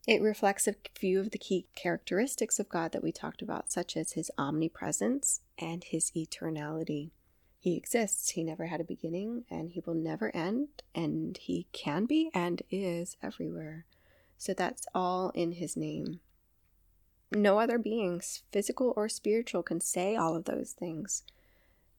It 0.08 0.22
reflects 0.22 0.68
a 0.68 0.76
few 0.96 1.20
of 1.20 1.32
the 1.32 1.38
key 1.38 1.68
characteristics 1.76 2.60
of 2.60 2.70
God 2.70 2.92
that 2.92 3.04
we 3.04 3.12
talked 3.12 3.42
about, 3.42 3.72
such 3.72 3.96
as 3.96 4.14
his 4.14 4.32
omnipresence 4.38 5.42
and 5.60 5.84
his 5.84 6.12
eternality. 6.16 7.12
He 7.60 7.78
exists, 7.78 8.32
he 8.32 8.44
never 8.44 8.66
had 8.66 8.82
a 8.82 8.86
beginning, 8.86 9.46
and 9.50 9.70
he 9.70 9.84
will 9.86 9.94
never 9.94 10.36
end, 10.36 10.70
and 10.96 11.38
he 11.38 11.68
can 11.72 12.06
be 12.06 12.32
and 12.34 12.64
is 12.72 13.18
everywhere. 13.22 13.86
So 14.40 14.56
that's 14.56 14.88
all 14.96 15.30
in 15.36 15.52
his 15.54 15.78
name. 15.78 16.20
No 17.32 17.60
other 17.60 17.78
beings, 17.78 18.42
physical 18.52 18.94
or 18.98 19.08
spiritual, 19.08 19.62
can 19.62 19.80
say 19.80 20.16
all 20.16 20.36
of 20.36 20.46
those 20.46 20.72
things 20.72 21.24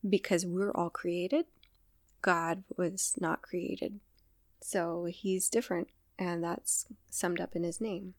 because 0.06 0.44
we're 0.44 0.72
all 0.72 0.90
created. 0.90 1.46
God 2.20 2.64
was 2.76 3.14
not 3.20 3.42
created. 3.42 4.00
So 4.60 5.04
he's 5.04 5.48
different, 5.48 5.88
and 6.30 6.44
that's 6.44 6.86
summed 7.10 7.40
up 7.40 7.56
in 7.56 7.64
his 7.64 7.80
name. 7.80 8.14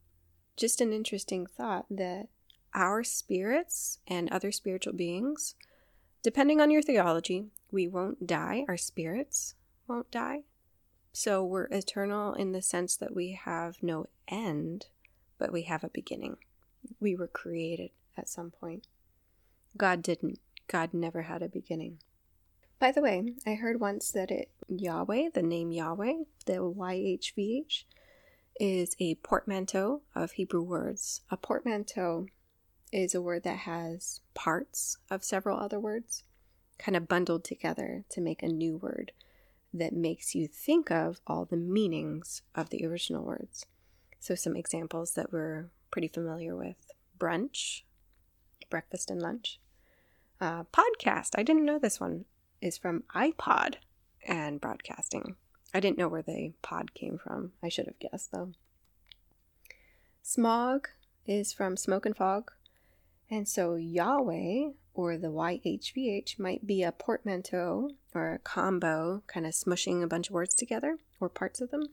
Just 0.56 0.82
an 0.82 0.94
interesting 0.94 1.46
thought 1.46 1.86
that 1.89 2.28
our 2.74 3.04
spirits 3.04 4.00
and 4.08 4.32
other 4.32 4.52
spiritual 4.52 4.94
beings, 4.94 5.56
depending 6.22 6.62
on 6.62 6.72
your 6.72 6.82
theology, 6.82 7.48
we 7.72 7.88
won't 7.88 8.28
die, 8.28 8.66
our 8.68 8.78
spirits 8.78 9.56
won't 9.88 10.12
die. 10.12 10.44
So 11.12 11.44
we're 11.44 11.66
eternal 11.66 12.34
in 12.34 12.52
the 12.52 12.62
sense 12.62 12.96
that 12.98 13.16
we 13.16 13.34
have 13.34 13.82
no 13.82 14.08
end, 14.28 14.88
but 15.38 15.52
we 15.52 15.63
have 15.63 15.84
a 15.84 15.89
beginning 15.89 16.38
we 17.00 17.16
were 17.16 17.28
created 17.28 17.92
at 18.18 18.30
some 18.30 18.52
point. 18.52 18.88
God 19.78 20.02
didn't. 20.02 20.39
God 20.68 20.94
never 20.94 21.24
had 21.24 21.42
a 21.42 21.50
beginning. 21.50 22.00
By 22.84 22.91
the 22.91 23.02
way, 23.02 23.24
I 23.48 23.54
heard 23.54 23.80
once 23.80 24.12
that 24.12 24.30
it 24.30 24.52
Yahweh, 24.67 25.30
the 25.34 25.41
name 25.41 25.72
Yahweh, 25.72 26.24
the 26.46 26.56
YHVH, 26.56 27.86
is 28.60 28.93
a 29.00 29.15
portmanteau 29.15 30.02
of 30.13 30.32
Hebrew 30.34 30.63
words. 30.63 31.22
A 31.32 31.38
portmanteau 31.38 32.26
is 32.91 33.15
a 33.15 33.22
word 33.22 33.43
that 33.43 33.60
has 33.60 34.19
parts 34.34 34.98
of 35.10 35.24
several 35.24 35.58
other 35.58 35.80
words 35.80 36.26
kind 36.78 36.98
of 36.98 37.08
bundled 37.08 37.46
together 37.46 38.04
to 38.10 38.19
make 38.19 38.43
a 38.43 38.50
new 38.50 38.76
word 38.76 39.13
that 39.74 39.93
makes 39.93 40.36
you 40.36 40.46
think 40.46 40.91
of 40.91 41.22
all 41.26 41.46
the 41.46 41.56
meanings 41.56 42.41
of 42.54 42.69
the 42.69 42.86
original 42.86 43.24
words. 43.24 43.65
So, 44.19 44.36
some 44.36 44.58
examples 44.58 45.13
that 45.13 45.32
we're 45.32 45.69
pretty 45.89 46.10
familiar 46.10 46.54
with 46.54 46.91
brunch, 47.17 47.84
breakfast 48.69 49.10
and 49.10 49.22
lunch. 49.22 49.62
Uh, 50.41 50.65
podcast, 50.65 51.30
I 51.38 51.43
didn't 51.43 51.63
know 51.63 51.80
this 51.80 52.02
one 52.02 52.26
is 52.63 52.78
from 52.78 53.04
iPod 53.15 53.76
and 54.28 54.62
broadcasting. 54.62 55.36
I 55.73 55.80
didn't 55.80 55.97
know 55.97 56.08
where 56.08 56.21
the 56.21 56.54
pod 56.62 56.93
came 56.93 57.17
from. 57.17 57.54
I 57.62 57.69
should 57.69 57.88
have 57.88 57.99
guessed 57.99 58.32
though. 58.32 58.52
Smog 60.21 60.89
is 61.26 61.52
from 61.52 61.78
smoke 61.78 62.06
and 62.06 62.15
fog. 62.15 62.52
And 63.30 63.47
so 63.47 63.76
Yahweh 63.76 64.69
or 64.93 65.17
the 65.17 65.32
YHVH 65.32 66.39
might 66.39 66.65
be 66.65 66.84
a 66.84 66.91
portmanteau 66.91 67.91
or 68.13 68.34
a 68.34 68.39
combo, 68.39 69.23
kind 69.28 69.45
of 69.45 69.54
smushing 69.54 70.04
a 70.04 70.08
bunch 70.08 70.30
of 70.30 70.34
words 70.34 70.54
together 70.54 70.97
or 71.19 71.30
parts 71.30 71.62
of 71.62 71.71
them 71.71 71.88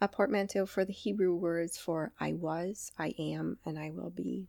a 0.00 0.08
portmanteau 0.08 0.66
for 0.66 0.84
the 0.84 0.92
Hebrew 0.92 1.34
words 1.34 1.76
for 1.76 2.12
I 2.18 2.32
was, 2.32 2.92
I 2.98 3.14
am, 3.18 3.58
and 3.66 3.78
I 3.78 3.90
will 3.90 4.10
be. 4.10 4.48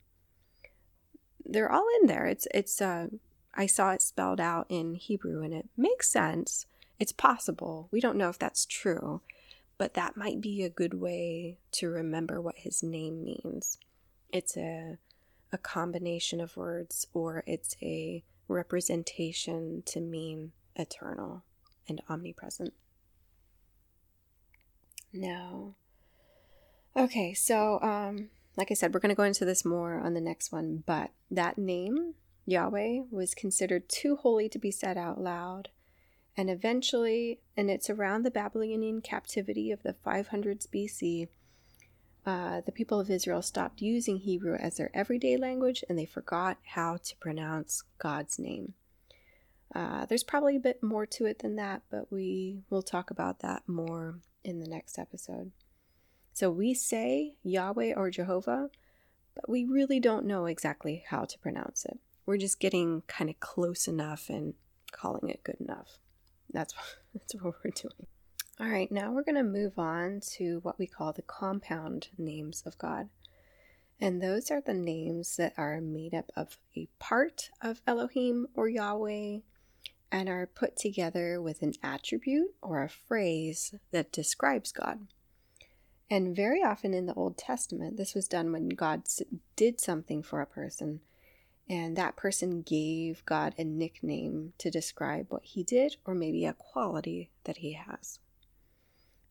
They're 1.44 1.72
all 1.72 1.86
in 2.02 2.08
there. 2.08 2.26
It's 2.26 2.48
it's 2.54 2.82
uh 2.82 3.08
I 3.54 3.66
saw 3.66 3.92
it 3.92 4.02
spelled 4.02 4.40
out 4.40 4.66
in 4.70 4.96
Hebrew 4.96 5.44
and 5.44 5.54
it 5.54 5.68
makes 5.76 6.10
sense. 6.10 6.66
It's 7.00 7.12
possible. 7.12 7.90
We 7.92 8.00
don't 8.00 8.18
know 8.18 8.30
if 8.30 8.40
that's 8.40 8.66
true, 8.66 9.22
but 9.78 9.94
that 9.96 10.16
might 10.16 10.40
be 10.40 10.64
a 10.64 10.70
good 10.70 10.94
way 10.94 11.58
to 11.74 11.90
remember 11.90 12.40
what 12.40 12.58
his 12.58 12.84
name 12.84 13.24
means. 13.24 13.78
It's 14.32 14.56
a 14.56 14.98
a 15.54 15.58
combination 15.58 16.40
of 16.40 16.56
words 16.56 17.08
or 17.14 17.44
it's 17.46 17.76
a 17.82 18.24
representation 18.48 19.84
to 19.86 20.00
mean 20.00 20.54
eternal 20.78 21.44
and 21.90 22.02
omnipresent. 22.08 22.74
No. 25.12 25.76
Okay, 26.96 27.34
so 27.34 27.82
um 27.82 28.30
like 28.58 28.70
I 28.72 28.74
said, 28.74 28.94
we're 28.94 29.00
going 29.00 29.10
to 29.10 29.16
go 29.16 29.24
into 29.24 29.46
this 29.46 29.64
more 29.64 30.00
on 30.00 30.14
the 30.14 30.22
next 30.22 30.52
one, 30.52 30.84
but 30.86 31.12
that 31.30 31.58
name, 31.58 32.16
Yahweh, 32.46 33.02
was 33.12 33.36
considered 33.36 33.88
too 33.88 34.16
holy 34.18 34.50
to 34.50 34.60
be 34.60 34.72
said 34.72 34.98
out 34.98 35.20
loud. 35.20 35.70
And 36.36 36.50
eventually, 36.50 37.42
and 37.58 37.70
it's 37.70 37.90
around 37.90 38.24
the 38.24 38.32
Babylonian 38.32 39.02
captivity 39.02 39.72
of 39.72 39.84
the 39.84 39.96
500s 40.06 40.68
BC, 40.68 41.28
uh, 42.26 42.62
the 42.62 42.72
people 42.72 43.00
of 43.00 43.10
Israel 43.10 43.42
stopped 43.42 43.82
using 43.82 44.18
Hebrew 44.18 44.56
as 44.56 44.78
their 44.78 44.92
everyday 44.94 45.38
language 45.38 45.84
and 45.90 45.98
they 45.98 46.06
forgot 46.06 46.58
how 46.64 46.98
to 46.98 47.16
pronounce 47.18 47.84
God's 47.98 48.38
name. 48.38 48.74
Uh, 49.74 50.06
there's 50.06 50.24
probably 50.24 50.56
a 50.56 50.60
bit 50.60 50.84
more 50.84 51.06
to 51.06 51.26
it 51.26 51.40
than 51.40 51.56
that, 51.56 51.82
but 51.90 52.12
we 52.12 52.62
will 52.70 52.82
talk 52.82 53.10
about 53.10 53.40
that 53.40 53.64
more 53.68 54.20
in 54.44 54.60
the 54.60 54.68
next 54.68 55.00
episode. 55.00 55.52
So 56.34 56.50
we 56.50 56.74
say 56.74 57.36
Yahweh 57.44 57.94
or 57.96 58.10
Jehovah, 58.10 58.70
but 59.34 59.50
we 59.50 59.66
really 59.66 60.00
don't 60.00 60.26
know 60.26 60.46
exactly 60.46 61.04
how 61.08 61.26
to 61.26 61.40
pronounce 61.40 61.86
it. 61.86 62.00
We're 62.26 62.38
just 62.38 62.60
getting 62.60 63.04
kind 63.08 63.30
of 63.30 63.40
close 63.40 63.88
enough 63.88 64.30
and 64.30 64.54
calling 64.92 65.30
it 65.30 65.44
good 65.44 65.58
enough. 65.60 66.00
That's 66.52 66.74
that's 67.14 67.34
what 67.36 67.56
we're 67.64 67.72
doing. 67.72 68.08
All 68.60 68.68
right, 68.68 68.92
now 68.92 69.12
we're 69.12 69.24
going 69.24 69.36
to 69.36 69.44
move 69.44 69.80
on 69.80 70.20
to 70.34 70.60
what 70.62 70.78
we 70.78 70.86
call 70.86 71.14
the 71.14 71.24
compound 71.24 72.10
names 72.18 72.62
of 72.66 72.78
God. 72.78 73.10
And 74.00 74.22
those 74.22 74.52
are 74.52 74.62
the 74.62 74.74
names 74.74 75.36
that 75.38 75.54
are 75.58 75.82
made 75.82 76.14
up 76.14 76.32
of 76.36 76.58
a 76.76 76.88
part 77.00 77.50
of 77.62 77.82
Elohim 77.88 78.48
or 78.54 78.68
Yahweh 78.68 79.40
and 80.12 80.30
are 80.30 80.46
put 80.46 80.76
together 80.76 81.42
with 81.42 81.62
an 81.62 81.74
attribute 81.82 82.54
or 82.62 82.84
a 82.84 82.90
phrase 82.90 83.74
that 83.92 84.12
describes 84.12 84.72
God. 84.72 85.08
And 86.10 86.36
very 86.36 86.62
often 86.62 86.94
in 86.94 87.06
the 87.06 87.14
Old 87.14 87.38
Testament, 87.38 87.96
this 87.96 88.14
was 88.14 88.28
done 88.28 88.52
when 88.52 88.70
God 88.70 89.04
did 89.56 89.80
something 89.80 90.22
for 90.22 90.42
a 90.42 90.46
person, 90.46 91.00
and 91.70 91.96
that 91.96 92.16
person 92.16 92.62
gave 92.62 93.26
God 93.26 93.56
a 93.58 93.64
nickname 93.64 94.54
to 94.58 94.70
describe 94.70 95.28
what 95.30 95.44
he 95.44 95.64
did 95.64 95.96
or 96.06 96.14
maybe 96.14 96.46
a 96.46 96.54
quality 96.54 97.32
that 97.46 97.58
he 97.58 97.74
has. 97.74 98.20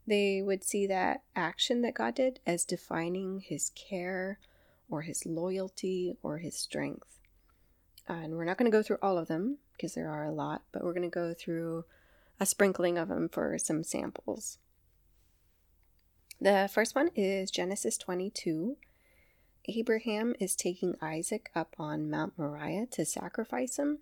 They 0.06 0.42
would 0.42 0.64
see 0.64 0.86
that 0.86 1.22
action 1.36 1.82
that 1.82 1.94
God 1.94 2.14
did 2.14 2.40
as 2.46 2.64
defining 2.64 3.40
his 3.40 3.70
care 3.70 4.38
or 4.88 5.02
his 5.02 5.24
loyalty 5.24 6.16
or 6.22 6.38
his 6.38 6.56
strength. 6.56 7.20
Uh, 8.08 8.14
and 8.14 8.34
we're 8.34 8.44
not 8.44 8.58
going 8.58 8.70
to 8.70 8.76
go 8.76 8.82
through 8.82 8.98
all 9.02 9.18
of 9.18 9.28
them 9.28 9.58
because 9.72 9.94
there 9.94 10.10
are 10.10 10.24
a 10.24 10.32
lot, 10.32 10.62
but 10.72 10.82
we're 10.82 10.94
going 10.94 11.02
to 11.02 11.08
go 11.08 11.32
through 11.32 11.84
a 12.40 12.46
sprinkling 12.46 12.98
of 12.98 13.08
them 13.08 13.28
for 13.28 13.56
some 13.58 13.84
samples. 13.84 14.58
The 16.40 16.70
first 16.72 16.94
one 16.94 17.10
is 17.14 17.50
Genesis 17.50 17.98
22. 17.98 18.78
Abraham 19.66 20.34
is 20.40 20.56
taking 20.56 20.96
Isaac 21.02 21.50
up 21.54 21.74
on 21.78 22.10
Mount 22.10 22.38
Moriah 22.38 22.86
to 22.92 23.04
sacrifice 23.04 23.78
him. 23.78 23.98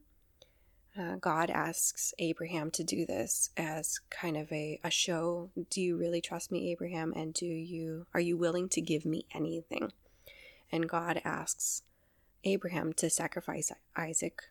Uh, 0.98 1.16
God 1.16 1.50
asks 1.50 2.12
Abraham 2.18 2.70
to 2.72 2.82
do 2.82 3.06
this 3.06 3.50
as 3.56 4.00
kind 4.10 4.36
of 4.36 4.50
a, 4.50 4.80
a 4.82 4.90
show. 4.90 5.50
Do 5.70 5.80
you 5.80 5.96
really 5.96 6.20
trust 6.20 6.50
me, 6.50 6.72
Abraham? 6.72 7.12
And 7.14 7.34
do 7.34 7.46
you 7.46 8.06
are 8.14 8.20
you 8.20 8.36
willing 8.36 8.68
to 8.70 8.80
give 8.80 9.04
me 9.04 9.26
anything? 9.32 9.92
And 10.72 10.88
God 10.88 11.20
asks 11.24 11.82
Abraham 12.44 12.92
to 12.94 13.10
sacrifice 13.10 13.70
Isaac 13.96 14.42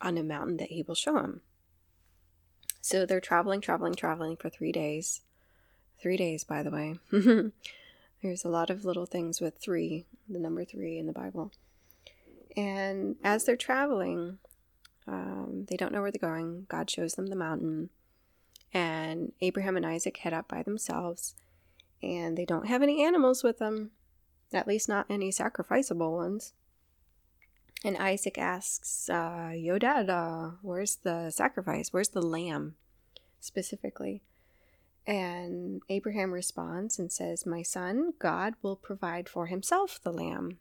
on 0.00 0.16
a 0.16 0.22
mountain 0.22 0.56
that 0.58 0.68
he 0.68 0.82
will 0.82 0.94
show 0.94 1.18
him. 1.18 1.42
So 2.80 3.06
they're 3.06 3.20
traveling, 3.20 3.60
traveling, 3.60 3.94
traveling 3.94 4.36
for 4.36 4.48
three 4.48 4.72
days. 4.72 5.20
Three 6.00 6.16
days, 6.16 6.42
by 6.42 6.62
the 6.62 6.70
way. 6.70 6.98
There's 8.22 8.44
a 8.44 8.48
lot 8.48 8.70
of 8.70 8.84
little 8.84 9.06
things 9.06 9.40
with 9.40 9.58
three, 9.58 10.06
the 10.28 10.38
number 10.38 10.64
three 10.64 10.98
in 10.98 11.06
the 11.06 11.12
Bible. 11.12 11.50
And 12.56 13.16
as 13.24 13.44
they're 13.44 13.56
traveling, 13.56 14.38
um, 15.08 15.66
they 15.68 15.76
don't 15.76 15.92
know 15.92 16.02
where 16.02 16.12
they're 16.12 16.30
going. 16.30 16.66
God 16.68 16.88
shows 16.88 17.14
them 17.14 17.26
the 17.26 17.36
mountain. 17.36 17.90
And 18.72 19.32
Abraham 19.40 19.76
and 19.76 19.84
Isaac 19.84 20.18
head 20.18 20.32
up 20.32 20.48
by 20.48 20.62
themselves. 20.62 21.34
And 22.02 22.36
they 22.36 22.44
don't 22.44 22.68
have 22.68 22.82
any 22.82 23.04
animals 23.04 23.42
with 23.42 23.58
them, 23.58 23.90
at 24.52 24.68
least 24.68 24.88
not 24.88 25.06
any 25.10 25.30
sacrificable 25.30 26.16
ones. 26.16 26.52
And 27.84 27.96
Isaac 27.96 28.38
asks, 28.38 29.08
uh, 29.08 29.50
Yo, 29.54 29.78
Dad, 29.78 30.08
uh, 30.08 30.50
where's 30.62 30.96
the 30.96 31.30
sacrifice? 31.30 31.92
Where's 31.92 32.10
the 32.10 32.22
lamb 32.22 32.76
specifically? 33.40 34.22
And 35.06 35.82
Abraham 35.88 36.32
responds 36.32 36.98
and 36.98 37.10
says, 37.10 37.44
My 37.44 37.62
son, 37.62 38.12
God 38.18 38.54
will 38.62 38.76
provide 38.76 39.28
for 39.28 39.46
himself 39.46 39.98
the 40.02 40.12
lamb. 40.12 40.58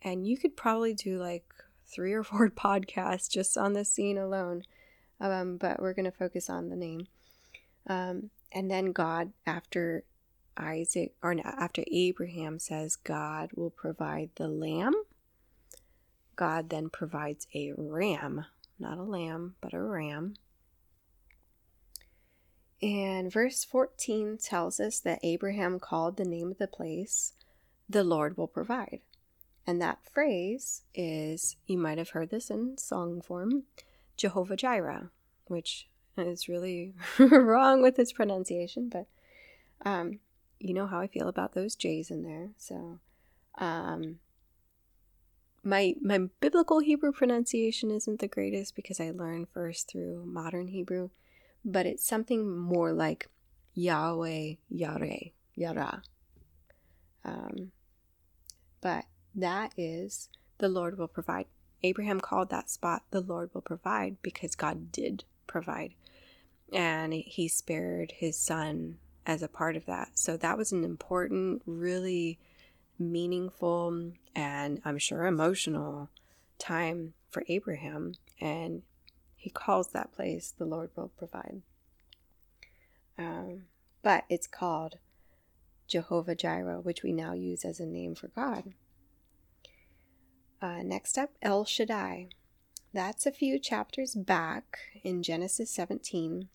And 0.00 0.26
you 0.26 0.38
could 0.38 0.56
probably 0.56 0.94
do 0.94 1.18
like 1.18 1.44
three 1.86 2.12
or 2.12 2.24
four 2.24 2.48
podcasts 2.50 3.30
just 3.30 3.58
on 3.58 3.74
this 3.74 3.90
scene 3.90 4.18
alone. 4.18 4.62
Um, 5.20 5.56
but 5.56 5.80
we're 5.80 5.94
going 5.94 6.06
to 6.06 6.10
focus 6.10 6.50
on 6.50 6.68
the 6.68 6.76
name. 6.76 7.06
Um, 7.86 8.30
and 8.52 8.70
then 8.70 8.92
God, 8.92 9.32
after 9.46 10.04
Isaac, 10.56 11.14
or 11.22 11.36
after 11.44 11.84
Abraham 11.90 12.58
says, 12.58 12.96
God 12.96 13.50
will 13.54 13.70
provide 13.70 14.30
the 14.36 14.48
lamb 14.48 14.94
God 16.36 16.70
then 16.70 16.88
provides 16.88 17.46
a 17.54 17.72
ram, 17.76 18.46
not 18.78 18.98
a 18.98 19.02
lamb, 19.02 19.54
but 19.60 19.74
a 19.74 19.80
ram. 19.80 20.34
And 22.82 23.30
verse 23.30 23.64
14 23.64 24.38
tells 24.38 24.80
us 24.80 24.98
that 25.00 25.20
Abraham 25.22 25.78
called 25.78 26.16
the 26.16 26.24
name 26.24 26.50
of 26.50 26.58
the 26.58 26.66
place, 26.66 27.34
the 27.88 28.02
Lord 28.02 28.36
will 28.36 28.48
provide. 28.48 29.00
And 29.66 29.80
that 29.80 30.04
phrase 30.12 30.82
is, 30.94 31.56
you 31.66 31.78
might 31.78 31.98
have 31.98 32.10
heard 32.10 32.30
this 32.30 32.50
in 32.50 32.76
song 32.78 33.20
form, 33.20 33.64
Jehovah 34.16 34.56
Jireh, 34.56 35.10
which 35.46 35.88
is 36.16 36.48
really 36.48 36.94
wrong 37.18 37.82
with 37.82 37.98
its 37.98 38.12
pronunciation, 38.12 38.88
but 38.88 39.06
um, 39.84 40.18
you 40.58 40.74
know 40.74 40.86
how 40.86 41.00
I 41.00 41.06
feel 41.06 41.28
about 41.28 41.54
those 41.54 41.76
J's 41.76 42.10
in 42.10 42.22
there. 42.22 42.50
So 42.56 42.98
um, 43.58 44.18
my 45.62 45.94
my 46.00 46.18
biblical 46.40 46.80
Hebrew 46.80 47.12
pronunciation 47.12 47.90
isn't 47.90 48.20
the 48.20 48.28
greatest 48.28 48.74
because 48.74 49.00
I 49.00 49.10
learned 49.10 49.48
first 49.48 49.88
through 49.88 50.24
modern 50.26 50.68
Hebrew, 50.68 51.10
but 51.64 51.86
it's 51.86 52.06
something 52.06 52.56
more 52.58 52.92
like 52.92 53.28
Yahweh, 53.74 54.54
Yare, 54.68 55.30
Yara. 55.54 56.02
Um, 57.24 57.72
but 58.80 59.04
that 59.34 59.72
is 59.76 60.28
the 60.58 60.68
Lord 60.68 60.98
will 60.98 61.08
provide. 61.08 61.46
Abraham 61.82 62.20
called 62.20 62.50
that 62.50 62.70
spot 62.70 63.02
the 63.10 63.20
Lord 63.20 63.50
will 63.52 63.60
provide 63.60 64.16
because 64.22 64.54
God 64.54 64.92
did 64.92 65.24
provide, 65.46 65.94
and 66.72 67.12
he 67.12 67.48
spared 67.48 68.12
his 68.12 68.36
son 68.36 68.98
as 69.26 69.42
a 69.42 69.48
part 69.48 69.76
of 69.76 69.86
that. 69.86 70.10
So 70.14 70.36
that 70.36 70.58
was 70.58 70.72
an 70.72 70.84
important, 70.84 71.62
really 71.66 72.38
meaningful 72.98 74.12
and 74.34 74.80
I'm 74.84 74.98
sure 74.98 75.26
emotional 75.26 76.08
time 76.58 77.14
for 77.30 77.44
Abraham. 77.48 78.14
And 78.40 78.82
he 79.42 79.50
calls 79.50 79.88
that 79.88 80.12
place 80.12 80.54
the 80.56 80.64
Lord 80.64 80.90
will 80.94 81.08
provide. 81.08 81.62
Um, 83.18 83.62
but 84.00 84.22
it's 84.28 84.46
called 84.46 84.98
Jehovah 85.88 86.36
Jireh, 86.36 86.80
which 86.80 87.02
we 87.02 87.12
now 87.12 87.32
use 87.32 87.64
as 87.64 87.80
a 87.80 87.84
name 87.84 88.14
for 88.14 88.28
God. 88.28 88.72
Uh, 90.60 90.84
next 90.84 91.18
up, 91.18 91.30
El 91.42 91.64
Shaddai. 91.64 92.28
That's 92.92 93.26
a 93.26 93.32
few 93.32 93.58
chapters 93.58 94.14
back 94.14 94.78
in 95.02 95.24
Genesis 95.24 95.72
17. 95.72 96.48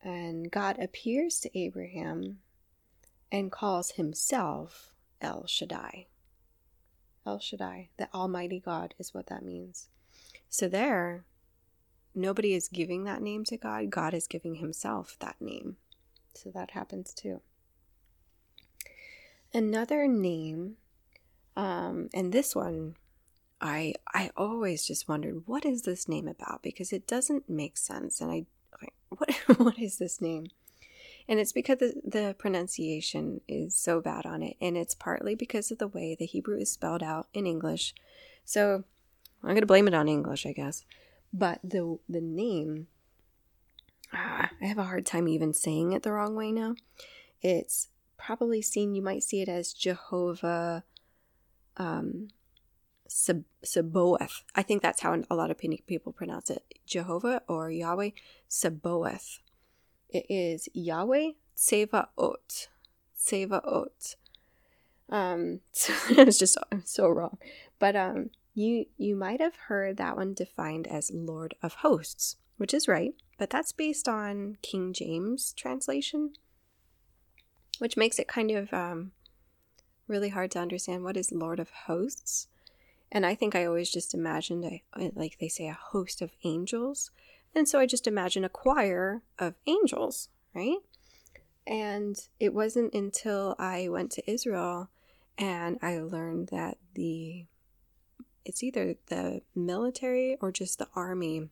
And 0.00 0.48
God 0.48 0.78
appears 0.78 1.40
to 1.40 1.58
Abraham 1.58 2.38
and 3.32 3.50
calls 3.50 3.92
himself 3.92 4.94
El 5.20 5.48
Shaddai. 5.48 6.06
El 7.26 7.40
Shaddai, 7.40 7.88
the 7.96 8.08
Almighty 8.14 8.60
God, 8.64 8.94
is 8.96 9.12
what 9.12 9.26
that 9.26 9.44
means. 9.44 9.88
So 10.48 10.68
there, 10.68 11.24
nobody 12.14 12.54
is 12.54 12.68
giving 12.68 13.04
that 13.04 13.22
name 13.22 13.44
to 13.44 13.56
God, 13.56 13.90
God 13.90 14.14
is 14.14 14.26
giving 14.26 14.56
himself 14.56 15.16
that 15.20 15.36
name. 15.40 15.76
So 16.34 16.50
that 16.50 16.72
happens 16.72 17.12
too. 17.14 17.40
Another 19.54 20.08
name, 20.08 20.76
um, 21.56 22.08
and 22.14 22.32
this 22.32 22.56
one, 22.56 22.96
I 23.60 23.94
I 24.12 24.30
always 24.36 24.86
just 24.86 25.08
wondered 25.08 25.42
what 25.46 25.64
is 25.64 25.82
this 25.82 26.08
name 26.08 26.26
about 26.26 26.62
because 26.62 26.92
it 26.92 27.06
doesn't 27.06 27.50
make 27.50 27.76
sense, 27.76 28.20
and 28.20 28.30
I 28.30 28.46
what 29.08 29.30
what 29.58 29.78
is 29.78 29.98
this 29.98 30.20
name? 30.20 30.46
And 31.28 31.38
it's 31.38 31.52
because 31.52 31.78
the, 31.78 31.94
the 32.04 32.34
pronunciation 32.38 33.40
is 33.46 33.76
so 33.76 34.00
bad 34.00 34.26
on 34.26 34.42
it. 34.42 34.56
And 34.60 34.76
it's 34.76 34.94
partly 34.94 35.34
because 35.34 35.70
of 35.70 35.78
the 35.78 35.88
way 35.88 36.16
the 36.18 36.26
Hebrew 36.26 36.58
is 36.58 36.72
spelled 36.72 37.02
out 37.02 37.28
in 37.32 37.46
English. 37.46 37.94
So 38.44 38.84
I'm 39.42 39.54
gonna 39.54 39.66
blame 39.66 39.88
it 39.88 39.94
on 39.94 40.08
English, 40.08 40.46
I 40.46 40.52
guess. 40.52 40.84
But 41.32 41.60
the 41.64 41.98
the 42.08 42.20
name, 42.20 42.88
ah, 44.12 44.50
I 44.60 44.64
have 44.66 44.78
a 44.78 44.84
hard 44.84 45.06
time 45.06 45.28
even 45.28 45.54
saying 45.54 45.92
it 45.92 46.02
the 46.02 46.12
wrong 46.12 46.34
way 46.34 46.52
now. 46.52 46.74
It's 47.40 47.88
probably 48.18 48.62
seen. 48.62 48.94
You 48.94 49.02
might 49.02 49.22
see 49.22 49.40
it 49.40 49.48
as 49.48 49.72
Jehovah. 49.72 50.84
Um, 51.76 52.28
Sabaoth. 53.12 54.42
I 54.54 54.62
think 54.62 54.82
that's 54.82 55.02
how 55.02 55.20
a 55.30 55.34
lot 55.34 55.50
of 55.50 55.58
people 55.58 56.12
pronounce 56.12 56.50
it. 56.50 56.64
Jehovah 56.86 57.42
or 57.46 57.70
Yahweh 57.70 58.10
Sabaoth. 58.48 59.40
It 60.08 60.26
is 60.28 60.68
Yahweh 60.72 61.32
Tsevaot. 61.56 62.68
Tsevaot. 63.18 64.16
Um, 65.08 65.60
so 65.72 65.92
it 66.10 66.26
was 66.26 66.38
just 66.38 66.56
so 66.84 67.08
wrong. 67.08 67.38
But 67.78 67.96
um, 67.96 68.30
you 68.54 68.86
you 68.96 69.16
might 69.16 69.40
have 69.40 69.56
heard 69.68 69.96
that 69.96 70.16
one 70.16 70.34
defined 70.34 70.86
as 70.86 71.10
Lord 71.12 71.54
of 71.62 71.74
Hosts, 71.74 72.36
which 72.56 72.74
is 72.74 72.88
right, 72.88 73.14
but 73.38 73.50
that's 73.50 73.72
based 73.72 74.08
on 74.08 74.58
King 74.62 74.92
James 74.92 75.52
translation, 75.54 76.34
which 77.78 77.96
makes 77.96 78.18
it 78.18 78.28
kind 78.28 78.50
of 78.50 78.72
um, 78.72 79.12
really 80.06 80.28
hard 80.28 80.50
to 80.52 80.58
understand 80.58 81.02
what 81.04 81.16
is 81.16 81.32
Lord 81.32 81.58
of 81.58 81.70
Hosts. 81.86 82.48
And 83.10 83.26
I 83.26 83.34
think 83.34 83.54
I 83.54 83.66
always 83.66 83.90
just 83.90 84.14
imagined, 84.14 84.64
a, 84.64 84.82
like 85.14 85.38
they 85.38 85.48
say, 85.48 85.68
a 85.68 85.78
host 85.78 86.22
of 86.22 86.30
angels. 86.44 87.10
And 87.54 87.68
so 87.68 87.78
I 87.78 87.86
just 87.86 88.06
imagine 88.06 88.44
a 88.44 88.48
choir 88.48 89.22
of 89.38 89.54
angels, 89.66 90.30
right? 90.54 90.78
And 91.66 92.16
it 92.40 92.54
wasn't 92.54 92.94
until 92.94 93.54
I 93.58 93.88
went 93.88 94.10
to 94.12 94.30
Israel 94.30 94.88
and 95.36 95.78
I 95.82 95.98
learned 95.98 96.48
that 96.48 96.78
the 96.94 97.46
it's 98.44 98.62
either 98.62 98.96
the 99.06 99.42
military 99.54 100.36
or 100.40 100.50
just 100.52 100.78
the 100.78 100.88
army 100.94 101.48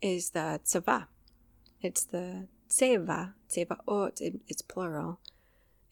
is 0.00 0.30
the 0.30 0.60
tzava. 0.64 1.06
It's 1.80 2.04
the 2.04 2.48
tseva, 2.68 3.34
tsevaot, 3.48 4.20
it, 4.20 4.40
it's 4.48 4.62
plural. 4.62 5.20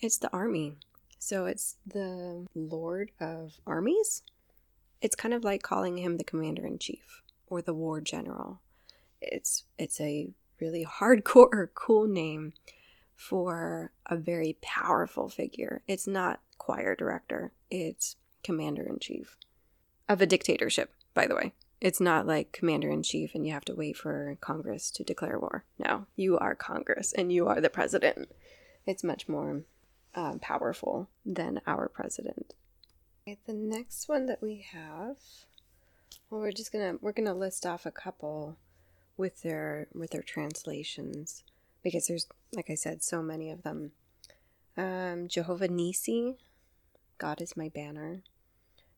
It's 0.01 0.19
the 0.19 0.31
army. 0.33 0.75
So 1.19 1.47
it's 1.47 1.77
the 1.87 2.47
lord 2.55 3.11
of 3.21 3.55
armies. 3.67 4.23
It's 5.01 5.17
kind 5.17 5.35
of 5.35 5.45
like 5.45 5.63
calling 5.63 5.99
him 5.99 6.17
the 6.17 6.25
commander 6.25 6.67
in 6.67 6.79
chief 6.79 7.23
or 7.47 7.63
the 7.63 7.75
war 7.75 8.01
general. 8.01 8.61
It's 9.21 9.65
it's 9.79 10.01
a 10.01 10.29
really 10.61 10.85
hardcore 10.85 11.69
cool 11.75 12.07
name 12.07 12.53
for 13.15 13.93
a 14.07 14.17
very 14.17 14.59
powerful 14.61 15.29
figure. 15.29 15.83
It's 15.87 16.07
not 16.07 16.41
choir 16.59 16.95
director, 16.95 17.53
it's 17.71 18.17
commander 18.43 18.83
in 18.83 18.99
chief 18.99 19.37
of 20.09 20.21
a 20.21 20.27
dictatorship, 20.27 20.93
by 21.15 21.27
the 21.27 21.35
way. 21.35 21.53
It's 21.81 22.01
not 22.01 22.27
like 22.27 22.53
commander 22.53 22.91
in 22.91 23.03
chief 23.03 23.35
and 23.35 23.47
you 23.47 23.53
have 23.53 23.65
to 23.67 23.75
wait 23.75 23.97
for 23.97 24.37
Congress 24.41 24.91
to 24.93 25.05
declare 25.05 25.39
war. 25.39 25.65
No, 25.79 26.07
you 26.17 26.39
are 26.39 26.55
Congress 26.55 27.13
and 27.13 27.31
you 27.33 27.47
are 27.49 27.61
the 27.61 27.69
president. 27.69 28.31
It's 28.87 29.05
much 29.05 29.29
more 29.29 29.63
uh, 30.15 30.39
powerful 30.41 31.09
than 31.25 31.61
our 31.67 31.89
president. 31.89 32.55
Okay, 33.29 33.39
the 33.47 33.53
next 33.53 34.09
one 34.09 34.27
that 34.27 34.41
we 34.41 34.65
have, 34.73 35.17
well, 36.31 36.41
we're 36.41 36.53
just 36.53 36.73
gonna 36.73 36.95
we're 37.01 37.13
gonna 37.13 37.35
list 37.35 37.67
off 37.67 37.85
a 37.85 37.91
couple 37.91 38.57
with 39.17 39.43
their 39.43 39.89
with 39.93 40.11
their 40.11 40.23
translations 40.23 41.43
because 41.83 42.07
there's 42.07 42.27
like 42.55 42.71
I 42.71 42.75
said 42.75 43.03
so 43.03 43.23
many 43.23 43.51
of 43.51 43.63
them. 43.63 43.93
Um, 44.77 45.29
Jehovah 45.29 45.69
Nisi, 45.69 46.37
God 47.19 47.41
is 47.41 47.57
my 47.57 47.69
banner. 47.69 48.23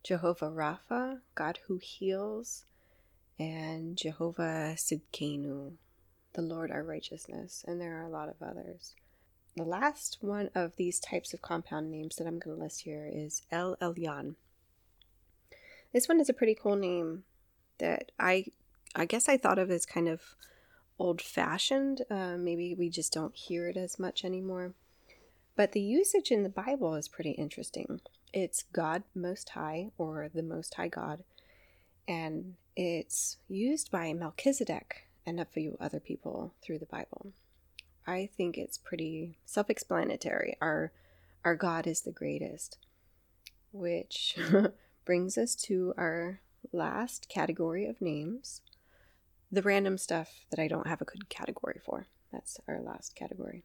Jehovah 0.03 0.51
Rapha, 0.51 1.21
God 1.35 1.59
who 1.67 1.79
heals, 1.79 2.65
and 3.39 3.97
Jehovah 3.97 4.75
Sidkenu, 4.77 5.73
the 6.33 6.43
Lord 6.43 6.71
our 6.71 6.83
righteousness, 6.83 7.65
and 7.67 7.81
there 7.81 7.99
are 7.99 8.07
a 8.07 8.11
lot 8.11 8.29
of 8.29 8.43
others. 8.43 8.95
The 9.57 9.65
last 9.65 10.19
one 10.21 10.51
of 10.55 10.77
these 10.77 11.01
types 11.01 11.35
of 11.35 11.43
compound 11.43 11.91
names 11.91 12.17
that 12.17 12.27
I'm 12.27 12.39
going 12.39 12.57
to 12.57 12.63
list 12.63 12.83
here 12.83 13.11
is 13.13 13.43
El 13.51 13.77
Elyon. 13.77 14.37
This 15.93 16.09
one 16.09 16.21
is 16.21 16.29
a 16.29 16.35
pretty 16.35 16.55
cool 16.55 16.77
name 16.77 17.25
that 17.79 18.13
I 18.19 18.47
I 18.95 19.05
guess 19.05 19.29
I 19.29 19.37
thought 19.37 19.59
of 19.59 19.71
as 19.71 19.87
kind 19.87 20.09
of 20.09 20.37
old 20.99 21.21
fashioned. 21.21 22.03
Uh, 22.11 22.37
maybe 22.37 22.75
we 22.75 22.89
just 22.89 23.13
don't 23.13 23.35
hear 23.35 23.69
it 23.69 23.77
as 23.77 23.99
much 23.99 24.25
anymore. 24.25 24.75
But 25.57 25.73
the 25.73 25.81
usage 25.81 26.31
in 26.31 26.45
the 26.45 26.49
Bible 26.49 26.95
is 26.95 27.09
pretty 27.09 27.33
interesting. 27.33 28.01
It's 28.41 28.63
God 28.73 29.03
Most 29.17 29.49
High 29.49 29.91
or 29.99 30.31
the 30.33 30.45
Most 30.45 30.75
High 30.75 30.87
God, 30.87 31.25
and 32.07 32.55
it's 32.77 33.39
used 33.49 33.91
by 33.91 34.13
Melchizedek 34.13 35.09
and 35.27 35.41
a 35.41 35.45
few 35.45 35.77
other 35.81 35.99
people 35.99 36.55
through 36.63 36.79
the 36.79 36.87
Bible. 36.87 37.33
I 38.07 38.31
think 38.37 38.57
it's 38.57 38.79
pretty 38.79 39.39
self 39.45 39.69
explanatory. 39.69 40.57
Our, 40.61 40.93
our 41.45 41.57
God 41.57 41.89
is 41.89 42.03
the 42.03 42.13
greatest, 42.13 42.79
which 43.73 44.39
brings 45.05 45.37
us 45.37 45.57
to 45.57 45.93
our 45.99 46.39
last 46.73 47.29
category 47.29 47.87
of 47.87 48.01
names 48.01 48.61
the 49.51 49.63
random 49.63 49.99
stuff 49.99 50.45
that 50.51 50.61
I 50.61 50.69
don't 50.69 50.87
have 50.87 51.01
a 51.01 51.07
good 51.07 51.29
category 51.29 51.81
for. 51.85 52.07
That's 52.33 52.61
our 52.69 52.81
last 52.81 53.17
category. 53.17 53.65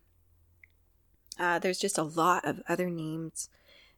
Uh, 1.37 1.59
there's 1.59 1.79
just 1.79 1.99
a 1.99 2.03
lot 2.03 2.43
of 2.45 2.63
other 2.67 2.89
names, 2.89 3.49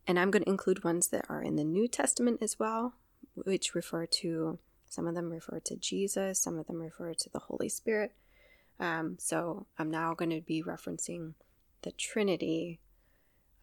and 0.07 0.19
I'm 0.19 0.31
going 0.31 0.43
to 0.43 0.49
include 0.49 0.83
ones 0.83 1.07
that 1.07 1.25
are 1.29 1.41
in 1.41 1.55
the 1.55 1.63
New 1.63 1.87
Testament 1.87 2.39
as 2.41 2.59
well, 2.59 2.93
which 3.33 3.75
refer 3.75 4.05
to 4.05 4.59
some 4.87 5.07
of 5.07 5.15
them 5.15 5.31
refer 5.31 5.59
to 5.59 5.75
Jesus, 5.75 6.39
some 6.39 6.57
of 6.57 6.67
them 6.67 6.81
refer 6.81 7.13
to 7.13 7.29
the 7.29 7.39
Holy 7.39 7.69
Spirit. 7.69 8.11
Um, 8.79 9.17
so 9.19 9.65
I'm 9.77 9.89
now 9.89 10.13
going 10.13 10.31
to 10.31 10.41
be 10.41 10.61
referencing 10.61 11.33
the 11.81 11.91
Trinity, 11.91 12.79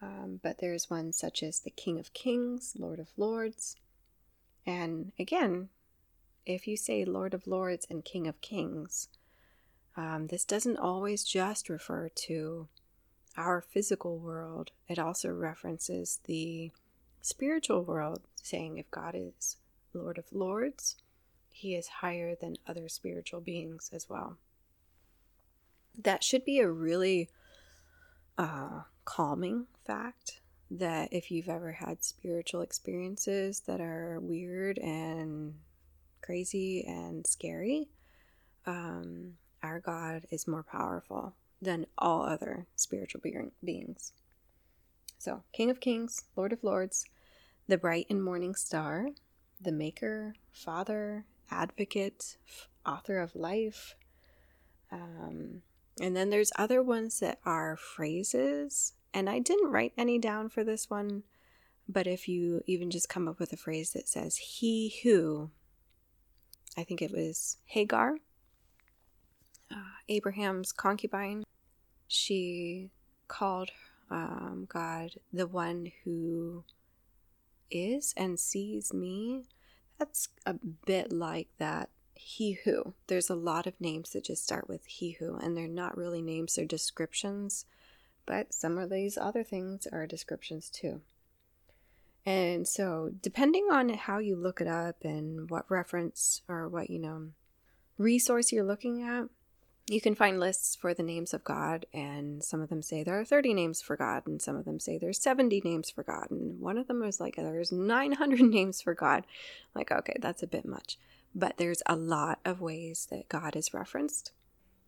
um, 0.00 0.40
but 0.42 0.58
there's 0.58 0.90
ones 0.90 1.16
such 1.16 1.42
as 1.42 1.60
the 1.60 1.70
King 1.70 1.98
of 1.98 2.12
Kings, 2.12 2.74
Lord 2.78 2.98
of 2.98 3.08
Lords, 3.16 3.76
and 4.66 5.12
again, 5.18 5.68
if 6.46 6.66
you 6.66 6.76
say 6.76 7.04
Lord 7.04 7.34
of 7.34 7.46
Lords 7.46 7.86
and 7.90 8.04
King 8.04 8.26
of 8.26 8.40
Kings, 8.40 9.08
um, 9.96 10.28
this 10.28 10.44
doesn't 10.44 10.78
always 10.78 11.24
just 11.24 11.68
refer 11.68 12.08
to 12.08 12.68
our 13.36 13.60
physical 13.60 14.18
world, 14.18 14.70
it 14.88 14.98
also 14.98 15.30
references 15.30 16.20
the 16.24 16.70
spiritual 17.20 17.82
world, 17.82 18.20
saying 18.34 18.78
if 18.78 18.90
God 18.90 19.14
is 19.16 19.56
Lord 19.94 20.18
of 20.18 20.32
Lords, 20.32 20.96
he 21.48 21.74
is 21.74 21.88
higher 21.88 22.34
than 22.34 22.56
other 22.66 22.88
spiritual 22.88 23.40
beings 23.40 23.90
as 23.92 24.08
well. 24.08 24.36
That 25.98 26.24
should 26.24 26.44
be 26.44 26.58
a 26.58 26.70
really 26.70 27.28
uh, 28.38 28.82
calming 29.04 29.66
fact 29.86 30.40
that 30.70 31.12
if 31.12 31.30
you've 31.30 31.48
ever 31.48 31.72
had 31.72 32.02
spiritual 32.02 32.62
experiences 32.62 33.60
that 33.60 33.80
are 33.80 34.18
weird 34.20 34.78
and 34.78 35.54
crazy 36.22 36.84
and 36.86 37.26
scary, 37.26 37.88
um, 38.64 39.34
our 39.62 39.80
God 39.80 40.26
is 40.30 40.48
more 40.48 40.62
powerful 40.62 41.34
than 41.62 41.86
all 41.96 42.24
other 42.24 42.66
spiritual 42.74 43.20
beings. 43.64 44.12
So, 45.16 45.44
King 45.52 45.70
of 45.70 45.80
Kings, 45.80 46.24
Lord 46.34 46.52
of 46.52 46.64
Lords, 46.64 47.04
the 47.68 47.78
bright 47.78 48.06
and 48.10 48.22
morning 48.22 48.56
star, 48.56 49.10
the 49.60 49.70
Maker, 49.70 50.34
Father, 50.50 51.24
Advocate, 51.50 52.36
Author 52.84 53.18
of 53.18 53.36
life. 53.36 53.94
Um, 54.90 55.62
and 56.00 56.16
then 56.16 56.30
there's 56.30 56.50
other 56.56 56.82
ones 56.82 57.20
that 57.20 57.38
are 57.44 57.76
phrases, 57.76 58.94
and 59.14 59.30
I 59.30 59.38
didn't 59.38 59.70
write 59.70 59.92
any 59.96 60.18
down 60.18 60.48
for 60.48 60.64
this 60.64 60.90
one, 60.90 61.22
but 61.88 62.08
if 62.08 62.26
you 62.26 62.62
even 62.66 62.90
just 62.90 63.08
come 63.08 63.28
up 63.28 63.38
with 63.38 63.52
a 63.52 63.56
phrase 63.56 63.92
that 63.92 64.08
says, 64.08 64.36
He 64.38 64.94
who, 65.04 65.50
I 66.76 66.82
think 66.82 67.00
it 67.00 67.12
was 67.12 67.58
Hagar, 67.66 68.16
uh, 69.70 70.00
Abraham's 70.08 70.72
concubine, 70.72 71.44
she 72.12 72.90
called 73.28 73.70
um, 74.10 74.66
God 74.68 75.12
the 75.32 75.46
one 75.46 75.92
who 76.04 76.64
is 77.70 78.12
and 78.16 78.38
sees 78.38 78.92
me. 78.92 79.44
That's 79.98 80.28
a 80.44 80.54
bit 80.54 81.12
like 81.12 81.48
that 81.58 81.88
he 82.14 82.58
who. 82.64 82.94
There's 83.06 83.30
a 83.30 83.34
lot 83.34 83.66
of 83.66 83.80
names 83.80 84.10
that 84.10 84.24
just 84.24 84.44
start 84.44 84.68
with 84.68 84.84
he 84.86 85.12
who, 85.12 85.36
and 85.36 85.56
they're 85.56 85.66
not 85.66 85.96
really 85.96 86.22
names, 86.22 86.54
they're 86.54 86.66
descriptions. 86.66 87.64
But 88.26 88.54
some 88.54 88.78
of 88.78 88.90
these 88.90 89.18
other 89.18 89.42
things 89.42 89.86
are 89.90 90.06
descriptions 90.06 90.70
too. 90.70 91.00
And 92.24 92.68
so, 92.68 93.10
depending 93.20 93.66
on 93.72 93.88
how 93.88 94.18
you 94.18 94.36
look 94.36 94.60
it 94.60 94.68
up 94.68 95.02
and 95.02 95.50
what 95.50 95.68
reference 95.68 96.42
or 96.48 96.68
what, 96.68 96.88
you 96.88 97.00
know, 97.00 97.30
resource 97.98 98.52
you're 98.52 98.62
looking 98.62 99.02
at, 99.02 99.24
you 99.88 100.00
can 100.00 100.14
find 100.14 100.38
lists 100.38 100.76
for 100.76 100.94
the 100.94 101.02
names 101.02 101.34
of 101.34 101.42
God, 101.42 101.86
and 101.92 102.42
some 102.42 102.60
of 102.60 102.68
them 102.68 102.82
say 102.82 103.02
there 103.02 103.18
are 103.18 103.24
30 103.24 103.52
names 103.54 103.82
for 103.82 103.96
God, 103.96 104.26
and 104.26 104.40
some 104.40 104.56
of 104.56 104.64
them 104.64 104.78
say 104.78 104.96
there's 104.96 105.20
70 105.20 105.60
names 105.64 105.90
for 105.90 106.02
God, 106.02 106.30
and 106.30 106.60
one 106.60 106.78
of 106.78 106.86
them 106.86 107.00
was 107.00 107.20
like 107.20 107.36
there's 107.36 107.72
900 107.72 108.40
names 108.40 108.80
for 108.80 108.94
God. 108.94 109.26
Like, 109.74 109.90
okay, 109.90 110.16
that's 110.20 110.42
a 110.42 110.46
bit 110.46 110.64
much. 110.64 110.98
But 111.34 111.56
there's 111.56 111.82
a 111.86 111.96
lot 111.96 112.38
of 112.44 112.60
ways 112.60 113.08
that 113.10 113.28
God 113.28 113.56
is 113.56 113.74
referenced. 113.74 114.32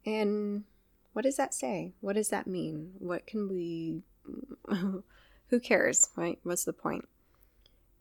And 0.07 0.65
what 1.13 1.23
does 1.23 1.37
that 1.37 1.55
say? 1.55 1.95
What 2.01 2.15
does 2.15 2.29
that 2.29 2.47
mean? 2.47 2.93
What 2.99 3.27
can 3.27 3.49
we. 3.49 4.03
Who 5.49 5.61
cares, 5.61 6.09
right? 6.17 6.39
What's 6.43 6.65
the 6.65 6.73
point? 6.73 7.07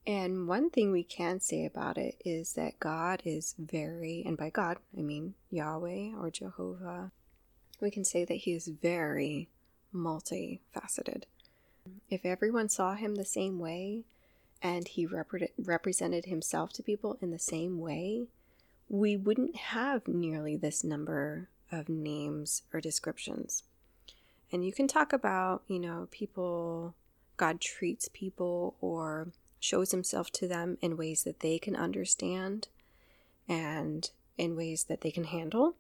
And 0.06 0.48
one 0.50 0.70
thing 0.70 0.92
we 0.92 1.04
can 1.04 1.40
say 1.40 1.66
about 1.66 1.98
it 1.98 2.22
is 2.26 2.54
that 2.54 2.80
God 2.80 3.22
is 3.24 3.56
very, 3.58 4.22
and 4.26 4.38
by 4.38 4.50
God, 4.50 4.78
I 4.98 5.02
mean 5.02 5.36
Yahweh 5.50 6.12
or 6.20 6.30
Jehovah, 6.30 7.12
we 7.80 7.90
can 7.90 8.04
say 8.04 8.26
that 8.26 8.34
He 8.34 8.52
is 8.52 8.68
very 8.68 9.50
multifaceted. 9.94 11.24
If 12.10 12.26
everyone 12.26 12.68
saw 12.68 12.96
Him 12.96 13.16
the 13.16 13.26
same 13.26 13.60
way 13.60 14.04
and 14.62 14.88
He 14.88 15.06
rep- 15.06 15.52
represented 15.58 16.26
Himself 16.26 16.74
to 16.74 16.84
people 16.84 17.18
in 17.22 17.32
the 17.32 17.40
same 17.40 17.80
way, 17.80 18.28
we 18.90 19.16
wouldn't 19.16 19.56
have 19.56 20.08
nearly 20.08 20.58
this 20.58 20.84
number 20.84 21.48
of 21.72 21.88
names 21.88 22.64
or 22.74 22.82
descriptions. 22.82 23.64
And 24.52 24.66
you 24.66 24.74
can 24.74 24.88
talk 24.88 25.14
about, 25.14 25.64
you 25.68 25.80
know, 25.80 26.10
people, 26.12 26.94
God 27.38 27.62
treats 27.62 28.10
people 28.14 28.76
or 28.82 29.30
shows 29.64 29.92
himself 29.92 30.30
to 30.30 30.46
them 30.46 30.78
in 30.82 30.98
ways 30.98 31.24
that 31.24 31.40
they 31.40 31.58
can 31.58 31.74
understand 31.74 32.68
and 33.48 34.12
in 34.38 34.58
ways 34.58 34.84
that 34.86 35.00
they 35.00 35.12
can 35.12 35.24
handle. 35.24 35.76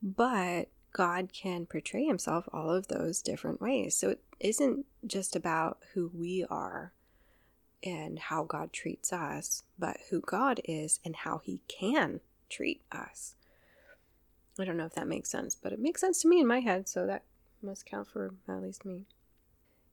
But 0.00 0.68
God 0.92 1.32
can 1.32 1.66
portray 1.66 2.04
himself 2.04 2.48
all 2.52 2.70
of 2.70 2.86
those 2.86 3.20
different 3.20 3.60
ways. 3.60 3.96
So 3.96 4.10
it 4.10 4.20
isn't 4.38 4.86
just 5.04 5.34
about 5.34 5.78
who 5.94 6.08
we 6.14 6.44
are 6.48 6.92
and 7.82 8.16
how 8.18 8.44
God 8.44 8.72
treats 8.72 9.12
us, 9.12 9.64
but 9.76 9.96
who 10.10 10.20
God 10.20 10.60
is 10.64 11.00
and 11.04 11.16
how 11.16 11.38
he 11.38 11.62
can 11.66 12.20
treat 12.48 12.80
us. 12.92 13.34
I 14.56 14.64
don't 14.64 14.76
know 14.76 14.86
if 14.86 14.94
that 14.94 15.08
makes 15.08 15.30
sense, 15.30 15.56
but 15.60 15.72
it 15.72 15.80
makes 15.80 16.00
sense 16.00 16.22
to 16.22 16.28
me 16.28 16.40
in 16.40 16.46
my 16.46 16.60
head, 16.60 16.88
so 16.88 17.06
that 17.06 17.24
must 17.60 17.86
count 17.86 18.06
for 18.06 18.34
at 18.48 18.62
least 18.62 18.84
me. 18.84 19.06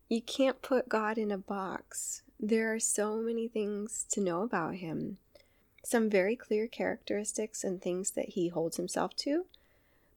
You 0.07 0.21
can't 0.21 0.61
put 0.61 0.87
God 0.87 1.17
in 1.17 1.31
a 1.31 1.37
box. 1.37 2.21
There 2.43 2.73
are 2.73 2.79
so 2.79 3.17
many 3.17 3.47
things 3.47 4.03
to 4.09 4.19
know 4.19 4.41
about 4.41 4.73
him. 4.73 5.19
Some 5.83 6.09
very 6.09 6.35
clear 6.35 6.65
characteristics 6.65 7.63
and 7.63 7.79
things 7.79 8.11
that 8.11 8.29
he 8.29 8.47
holds 8.47 8.77
himself 8.77 9.15
to, 9.17 9.45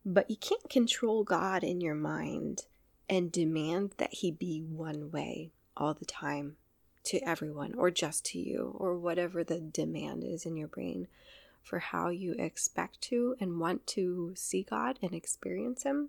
but 0.06 0.30
you 0.30 0.36
can't 0.36 0.70
control 0.70 1.22
God 1.22 1.62
in 1.62 1.82
your 1.82 1.94
mind 1.94 2.64
and 3.10 3.30
demand 3.30 3.92
that 3.98 4.14
he 4.14 4.30
be 4.30 4.62
one 4.62 5.10
way 5.10 5.50
all 5.76 5.92
the 5.92 6.06
time 6.06 6.56
to 7.04 7.18
everyone 7.18 7.74
or 7.74 7.90
just 7.90 8.24
to 8.24 8.38
you 8.38 8.74
or 8.78 8.96
whatever 8.96 9.44
the 9.44 9.60
demand 9.60 10.24
is 10.24 10.46
in 10.46 10.56
your 10.56 10.68
brain 10.68 11.08
for 11.62 11.78
how 11.78 12.08
you 12.08 12.32
expect 12.38 13.02
to 13.02 13.36
and 13.38 13.60
want 13.60 13.86
to 13.88 14.32
see 14.34 14.62
God 14.62 14.98
and 15.02 15.12
experience 15.12 15.82
him. 15.82 16.08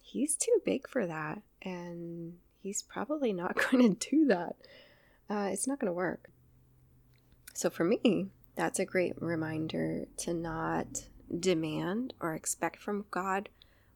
He's 0.00 0.34
too 0.34 0.60
big 0.64 0.88
for 0.88 1.06
that 1.06 1.42
and 1.62 2.38
he's 2.60 2.82
probably 2.82 3.32
not 3.32 3.54
going 3.70 3.94
to 3.94 4.10
do 4.10 4.26
that 4.26 4.56
uh, 5.32 5.48
it's 5.50 5.66
not 5.66 5.78
going 5.78 5.88
to 5.88 5.94
work. 5.94 6.28
So 7.54 7.70
for 7.70 7.84
me, 7.84 8.26
that's 8.54 8.78
a 8.78 8.84
great 8.84 9.14
reminder 9.20 10.06
to 10.18 10.34
not 10.34 11.06
demand 11.38 12.12
or 12.20 12.34
expect 12.34 12.78
from 12.78 13.06
God 13.10 13.48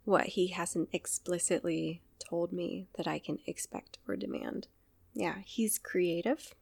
what 0.05 0.29
He 0.29 0.49
hasn't 0.49 0.89
explicitly 0.93 2.01
told 2.19 2.53
me 2.53 2.89
that 2.97 3.07
I 3.07 3.19
can 3.19 3.39
expect 3.47 3.99
or 4.09 4.17
demand. 4.17 4.69
Yeah, 5.13 5.37
He's 5.45 5.79
creative, 5.79 6.55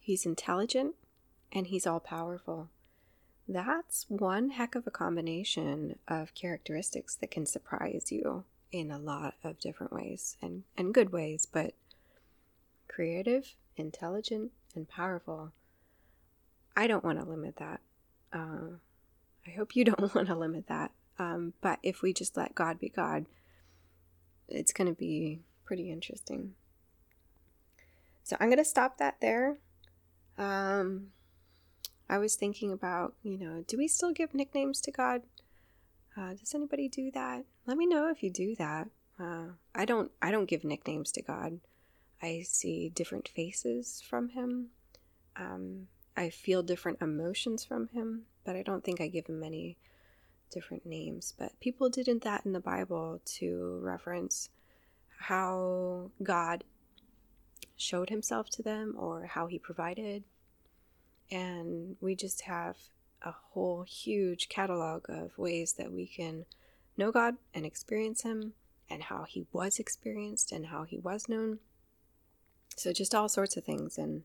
He's 0.00 0.24
intelligent, 0.24 0.94
and 1.52 1.66
He's 1.66 1.86
all 1.86 2.00
powerful. 2.00 2.70
That's 3.46 4.06
one 4.08 4.50
heck 4.50 4.74
of 4.74 4.86
a 4.86 4.90
combination 4.90 5.98
of 6.08 6.34
characteristics 6.34 7.14
that 7.16 7.30
can 7.30 7.44
surprise 7.44 8.10
you 8.10 8.44
in 8.72 8.90
a 8.90 8.98
lot 8.98 9.34
of 9.44 9.60
different 9.60 9.92
ways 9.92 10.38
and, 10.40 10.64
and 10.78 10.94
good 10.94 11.12
ways, 11.12 11.46
but 11.50 11.74
creative, 12.88 13.54
intelligent, 13.76 14.52
and 14.74 14.88
powerful. 14.88 15.52
I 16.76 16.86
don't 16.86 17.04
want 17.04 17.18
to 17.18 17.24
limit 17.24 17.56
that. 17.56 17.80
Uh, 18.32 18.78
I 19.46 19.50
hope 19.50 19.76
you 19.76 19.84
don't 19.84 20.14
want 20.14 20.28
to 20.28 20.34
limit 20.34 20.66
that. 20.68 20.90
Um, 21.18 21.54
but 21.60 21.78
if 21.82 22.02
we 22.02 22.12
just 22.12 22.36
let 22.36 22.54
God 22.54 22.80
be 22.80 22.88
God, 22.88 23.26
it's 24.48 24.72
going 24.72 24.88
to 24.88 24.98
be 24.98 25.40
pretty 25.64 25.90
interesting. 25.90 26.54
So 28.24 28.36
I'm 28.40 28.48
going 28.48 28.58
to 28.58 28.64
stop 28.64 28.98
that 28.98 29.16
there. 29.20 29.58
Um, 30.36 31.08
I 32.08 32.18
was 32.18 32.34
thinking 32.34 32.72
about, 32.72 33.14
you 33.22 33.38
know, 33.38 33.64
do 33.66 33.78
we 33.78 33.86
still 33.86 34.12
give 34.12 34.34
nicknames 34.34 34.80
to 34.82 34.90
God? 34.90 35.22
Uh, 36.16 36.34
does 36.34 36.54
anybody 36.54 36.88
do 36.88 37.10
that? 37.12 37.44
Let 37.66 37.76
me 37.76 37.86
know 37.86 38.08
if 38.08 38.22
you 38.22 38.30
do 38.30 38.54
that. 38.56 38.88
Uh, 39.18 39.46
I 39.74 39.84
don't. 39.84 40.10
I 40.20 40.30
don't 40.30 40.46
give 40.46 40.64
nicknames 40.64 41.12
to 41.12 41.22
God. 41.22 41.60
I 42.22 42.42
see 42.46 42.88
different 42.88 43.28
faces 43.28 44.02
from 44.06 44.30
him. 44.30 44.68
Um, 45.36 45.88
I 46.16 46.30
feel 46.30 46.62
different 46.62 47.02
emotions 47.02 47.64
from 47.64 47.88
him, 47.88 48.22
but 48.44 48.56
I 48.56 48.62
don't 48.62 48.84
think 48.84 49.00
I 49.00 49.08
give 49.08 49.26
him 49.26 49.42
any 49.42 49.76
different 50.50 50.86
names. 50.86 51.34
But 51.36 51.58
people 51.60 51.88
didn't 51.88 52.22
that 52.22 52.46
in 52.46 52.52
the 52.52 52.60
Bible 52.60 53.20
to 53.36 53.80
reference 53.82 54.48
how 55.18 56.10
God 56.22 56.64
showed 57.76 58.10
himself 58.10 58.48
to 58.50 58.62
them 58.62 58.94
or 58.96 59.26
how 59.26 59.46
he 59.46 59.58
provided. 59.58 60.24
And 61.30 61.96
we 62.00 62.14
just 62.14 62.42
have 62.42 62.76
a 63.22 63.32
whole 63.32 63.82
huge 63.82 64.48
catalog 64.48 65.06
of 65.08 65.36
ways 65.38 65.74
that 65.74 65.92
we 65.92 66.06
can 66.06 66.44
know 66.96 67.10
God 67.10 67.36
and 67.52 67.66
experience 67.66 68.22
him 68.22 68.52
and 68.88 69.02
how 69.02 69.24
he 69.24 69.46
was 69.52 69.78
experienced 69.78 70.52
and 70.52 70.66
how 70.66 70.84
he 70.84 70.98
was 70.98 71.28
known. 71.28 71.58
So, 72.76 72.92
just 72.92 73.14
all 73.14 73.28
sorts 73.28 73.56
of 73.56 73.64
things. 73.64 73.98
And 73.98 74.22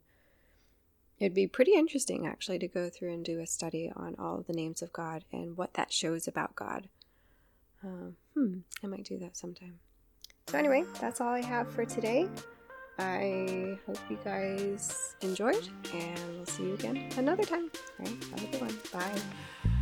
it'd 1.19 1.33
be 1.33 1.47
pretty 1.47 1.73
interesting 1.73 2.27
actually 2.27 2.59
to 2.59 2.67
go 2.67 2.89
through 2.89 3.13
and 3.13 3.23
do 3.23 3.39
a 3.39 3.47
study 3.47 3.91
on 3.95 4.15
all 4.17 4.43
the 4.45 4.53
names 4.53 4.81
of 4.81 4.93
God 4.93 5.23
and 5.31 5.57
what 5.57 5.73
that 5.75 5.91
shows 5.91 6.27
about 6.27 6.55
God. 6.55 6.89
Uh, 7.83 8.11
hmm, 8.33 8.59
I 8.83 8.87
might 8.87 9.05
do 9.05 9.17
that 9.19 9.37
sometime. 9.37 9.79
So, 10.47 10.57
anyway, 10.57 10.83
that's 10.99 11.21
all 11.21 11.29
I 11.29 11.41
have 11.41 11.71
for 11.71 11.85
today. 11.85 12.27
I 12.97 13.77
hope 13.85 13.99
you 14.09 14.19
guys 14.25 15.15
enjoyed, 15.21 15.69
and 15.93 16.19
we'll 16.35 16.45
see 16.45 16.63
you 16.63 16.73
again 16.73 17.09
another 17.17 17.43
time. 17.43 17.71
All 17.99 18.05
right, 18.05 18.23
have 18.31 18.43
a 18.43 18.47
good 18.47 18.61
one. 18.61 18.77
Bye. 18.91 19.78